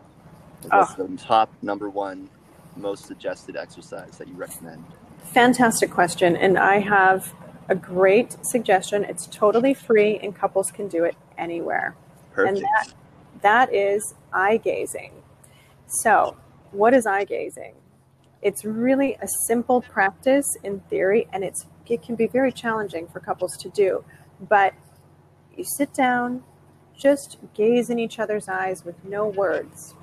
What's 0.69 0.95
oh. 0.99 1.07
the 1.07 1.17
top 1.17 1.53
number 1.63 1.91
one 1.91 2.31
most 2.77 3.07
suggested 3.07 3.57
exercise 3.57 4.19
that 4.19 4.29
you 4.29 4.35
recommend? 4.35 4.85
Fantastic 5.33 5.91
question 5.91 6.37
and 6.37 6.59
i 6.59 6.79
have 6.79 7.33
a 7.69 7.75
great 7.75 8.37
suggestion. 8.45 9.05
It's 9.05 9.27
totally 9.27 9.73
free 9.73 10.19
and 10.19 10.37
couples 10.37 10.71
can 10.71 10.89
do 10.89 11.05
it 11.05 11.17
anywhere. 11.39 11.97
Perfect. 12.33 12.59
and 12.59 12.65
that 12.65 12.95
that 13.43 13.75
is 13.75 14.15
eye 14.33 14.59
gazing. 14.59 15.13
So 15.87 16.37
what 16.73 16.95
is 16.95 17.07
eye 17.07 17.25
gazing 17.25 17.75
it's 18.45 18.65
really 18.65 19.17
a 19.23 19.27
simple 19.47 19.81
practice 19.81 20.57
in 20.63 20.81
theory, 20.91 21.27
and 21.33 21.43
it's 21.43 21.67
it 21.87 22.03
can 22.03 22.15
be 22.15 22.27
very 22.27 22.53
challenging 22.53 23.09
for 23.09 23.19
couples 23.19 23.57
to 23.57 23.71
do. 23.71 24.05
But 24.39 24.75
you 25.57 25.65
sit 25.65 25.93
down, 25.95 26.45
just 26.97 27.39
gaze 27.55 27.91
in 27.91 27.99
each 27.99 28.19
other's 28.19 28.49
eyes 28.49 28.85
with 28.85 29.03
no 29.05 29.27
words. 29.27 29.95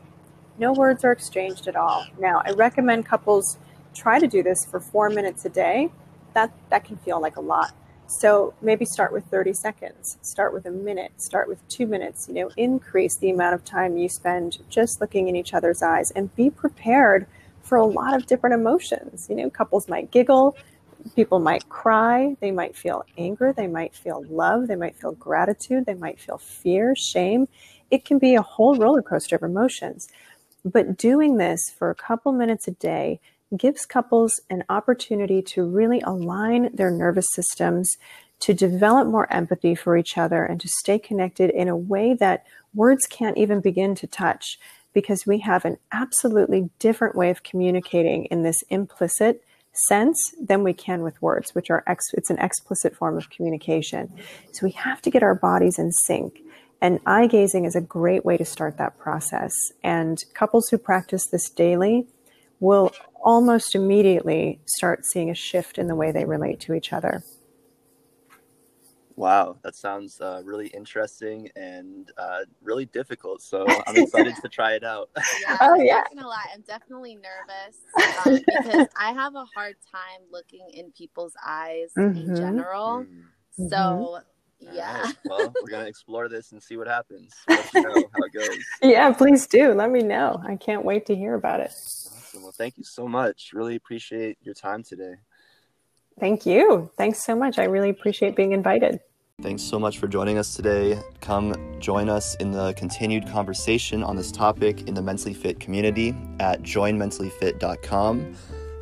No 0.57 0.73
words 0.73 1.03
are 1.05 1.11
exchanged 1.11 1.67
at 1.67 1.75
all. 1.75 2.05
Now, 2.19 2.41
I 2.45 2.51
recommend 2.51 3.05
couples 3.05 3.57
try 3.93 4.19
to 4.19 4.27
do 4.27 4.43
this 4.43 4.65
for 4.65 4.79
four 4.79 5.09
minutes 5.09 5.45
a 5.45 5.49
day. 5.49 5.91
That 6.33 6.51
that 6.69 6.83
can 6.83 6.97
feel 6.97 7.21
like 7.21 7.37
a 7.37 7.41
lot. 7.41 7.73
So 8.07 8.55
maybe 8.61 8.83
start 8.85 9.13
with 9.13 9.23
30 9.25 9.53
seconds, 9.53 10.17
start 10.21 10.51
with 10.51 10.65
a 10.65 10.71
minute, 10.71 11.13
start 11.21 11.47
with 11.47 11.65
two 11.69 11.87
minutes, 11.87 12.27
you 12.27 12.33
know, 12.33 12.49
increase 12.57 13.15
the 13.15 13.29
amount 13.29 13.55
of 13.55 13.63
time 13.63 13.97
you 13.97 14.09
spend 14.09 14.57
just 14.69 14.99
looking 14.99 15.29
in 15.29 15.35
each 15.35 15.53
other's 15.53 15.81
eyes 15.81 16.11
and 16.11 16.35
be 16.35 16.49
prepared 16.49 17.25
for 17.63 17.77
a 17.77 17.85
lot 17.85 18.13
of 18.13 18.25
different 18.25 18.53
emotions. 18.53 19.27
You 19.29 19.35
know, 19.35 19.49
couples 19.49 19.87
might 19.87 20.11
giggle, 20.11 20.55
people 21.15 21.39
might 21.39 21.67
cry, 21.69 22.35
they 22.39 22.51
might 22.51 22.75
feel 22.75 23.03
anger, 23.17 23.53
they 23.53 23.67
might 23.67 23.95
feel 23.95 24.23
love, 24.29 24.67
they 24.67 24.75
might 24.75 24.95
feel 24.95 25.13
gratitude, 25.13 25.85
they 25.85 25.93
might 25.93 26.19
feel 26.19 26.37
fear, 26.37 26.95
shame. 26.95 27.47
It 27.89 28.05
can 28.05 28.19
be 28.19 28.35
a 28.35 28.41
whole 28.41 28.75
roller 28.75 29.01
coaster 29.01 29.35
of 29.35 29.43
emotions. 29.43 30.07
But 30.63 30.97
doing 30.97 31.37
this 31.37 31.71
for 31.77 31.89
a 31.89 31.95
couple 31.95 32.31
minutes 32.31 32.67
a 32.67 32.71
day 32.71 33.19
gives 33.57 33.85
couples 33.85 34.39
an 34.49 34.63
opportunity 34.69 35.41
to 35.41 35.63
really 35.63 36.01
align 36.01 36.73
their 36.73 36.91
nervous 36.91 37.27
systems, 37.33 37.97
to 38.39 38.53
develop 38.53 39.07
more 39.07 39.31
empathy 39.31 39.75
for 39.75 39.97
each 39.97 40.17
other, 40.17 40.45
and 40.45 40.61
to 40.61 40.67
stay 40.67 40.97
connected 40.97 41.49
in 41.49 41.67
a 41.67 41.75
way 41.75 42.13
that 42.13 42.45
words 42.73 43.05
can't 43.07 43.37
even 43.37 43.59
begin 43.59 43.93
to 43.95 44.07
touch 44.07 44.57
because 44.93 45.25
we 45.25 45.39
have 45.39 45.65
an 45.65 45.77
absolutely 45.91 46.69
different 46.79 47.15
way 47.15 47.29
of 47.29 47.43
communicating 47.43 48.25
in 48.25 48.43
this 48.43 48.63
implicit 48.69 49.43
sense 49.73 50.17
than 50.41 50.63
we 50.63 50.73
can 50.73 51.01
with 51.01 51.21
words, 51.21 51.55
which 51.55 51.69
are 51.69 51.83
ex- 51.87 52.13
it's 52.13 52.29
an 52.29 52.39
explicit 52.39 52.95
form 52.95 53.17
of 53.17 53.29
communication. 53.29 54.13
So 54.51 54.65
we 54.65 54.71
have 54.71 55.01
to 55.03 55.09
get 55.09 55.23
our 55.23 55.35
bodies 55.35 55.79
in 55.79 55.91
sync. 55.91 56.39
And 56.81 56.99
eye 57.05 57.27
gazing 57.27 57.65
is 57.65 57.75
a 57.75 57.81
great 57.81 58.25
way 58.25 58.37
to 58.37 58.45
start 58.45 58.77
that 58.77 58.97
process. 58.97 59.53
And 59.83 60.17
couples 60.33 60.69
who 60.69 60.77
practice 60.77 61.27
this 61.27 61.49
daily 61.49 62.07
will 62.59 62.91
almost 63.23 63.75
immediately 63.75 64.59
start 64.65 65.05
seeing 65.05 65.29
a 65.29 65.35
shift 65.35 65.77
in 65.77 65.87
the 65.87 65.95
way 65.95 66.11
they 66.11 66.25
relate 66.25 66.59
to 66.61 66.73
each 66.73 66.91
other. 66.91 67.23
Wow, 69.21 69.59
that 69.61 69.75
sounds 69.75 70.19
uh, 70.19 70.41
really 70.43 70.69
interesting 70.69 71.47
and 71.55 72.11
uh, 72.17 72.39
really 72.59 72.87
difficult. 72.87 73.43
So 73.43 73.67
I'm 73.85 73.95
excited 73.95 74.33
to 74.41 74.49
try 74.49 74.73
it 74.73 74.83
out. 74.83 75.11
Yeah, 75.41 75.57
oh 75.61 75.75
I'm 75.75 75.85
yeah. 75.85 76.01
Not 76.15 76.25
lie, 76.25 76.47
I'm 76.51 76.61
definitely 76.61 77.15
nervous 77.15 77.77
um, 78.25 78.39
because 78.43 78.87
I 78.99 79.11
have 79.11 79.35
a 79.35 79.45
hard 79.55 79.75
time 79.91 80.21
looking 80.31 80.67
in 80.73 80.91
people's 80.93 81.33
eyes 81.45 81.91
mm-hmm. 81.95 82.31
in 82.31 82.35
general. 82.35 83.05
Mm-hmm. 83.05 83.67
So 83.69 84.21
yeah. 84.59 85.03
Right. 85.03 85.15
Well, 85.25 85.53
we're 85.61 85.69
gonna 85.69 85.85
explore 85.85 86.27
this 86.27 86.51
and 86.51 86.61
see 86.61 86.77
what 86.77 86.87
happens. 86.87 87.31
You 87.47 87.81
know 87.83 87.93
how 87.93 88.23
it 88.23 88.33
goes. 88.33 88.57
Yeah, 88.81 89.13
please 89.13 89.45
do. 89.45 89.75
Let 89.75 89.91
me 89.91 90.01
know. 90.01 90.41
I 90.47 90.55
can't 90.55 90.83
wait 90.83 91.05
to 91.05 91.15
hear 91.15 91.35
about 91.35 91.59
it. 91.59 91.69
Awesome. 91.69 92.41
Well, 92.41 92.53
thank 92.57 92.75
you 92.79 92.83
so 92.83 93.07
much. 93.07 93.51
Really 93.53 93.75
appreciate 93.75 94.39
your 94.41 94.55
time 94.55 94.81
today. 94.81 95.13
Thank 96.19 96.47
you. 96.47 96.89
Thanks 96.97 97.23
so 97.23 97.35
much. 97.35 97.59
I 97.59 97.65
really 97.65 97.91
appreciate 97.91 98.35
being 98.35 98.53
invited. 98.53 98.99
Thanks 99.41 99.63
so 99.63 99.79
much 99.79 99.97
for 99.97 100.07
joining 100.07 100.37
us 100.37 100.55
today. 100.55 100.99
Come 101.19 101.79
join 101.79 102.09
us 102.09 102.35
in 102.35 102.51
the 102.51 102.73
continued 102.73 103.27
conversation 103.27 104.03
on 104.03 104.15
this 104.15 104.31
topic 104.31 104.87
in 104.87 104.93
the 104.93 105.01
Mentally 105.01 105.33
Fit 105.33 105.59
community 105.59 106.15
at 106.39 106.61
joinmentallyfit.com. 106.61 108.35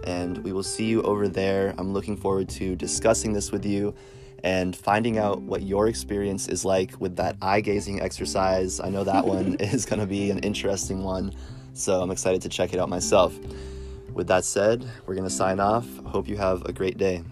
And 0.04 0.38
we 0.39 0.52
will 0.52 0.63
see 0.63 0.84
you 0.84 1.02
over 1.04 1.30
there. 1.30 1.74
I'm 1.78 1.93
looking 1.93 2.17
forward 2.17 2.50
to 2.50 2.76
discussing 2.76 3.32
this 3.32 3.54
with 3.54 3.65
you 3.65 3.95
and 4.43 4.76
finding 4.76 5.17
out 5.17 5.41
what 5.41 5.63
your 5.63 5.88
experience 5.88 6.50
is 6.50 6.65
like 6.65 7.00
with 7.00 7.15
that 7.15 7.38
eye 7.41 7.62
gazing 7.62 8.02
exercise. 8.02 8.82
I 8.82 8.89
know 8.89 9.06
that 9.06 9.26
one 9.26 9.56
is 9.62 9.86
going 9.86 10.02
to 10.02 10.08
be 10.08 10.30
an 10.30 10.39
interesting 10.39 11.06
one, 11.06 11.34
so 11.74 12.02
I'm 12.02 12.12
excited 12.12 12.41
to 12.41 12.50
check 12.50 12.74
it 12.74 12.82
out 12.82 12.89
myself. 12.89 13.34
With 14.13 14.28
that 14.28 14.43
said, 14.43 14.86
we're 15.06 15.15
going 15.15 15.28
to 15.28 15.34
sign 15.34 15.62
off. 15.62 15.88
Hope 16.00 16.28
you 16.28 16.36
have 16.36 16.63
a 16.65 16.74
great 16.74 16.98
day. 16.98 17.24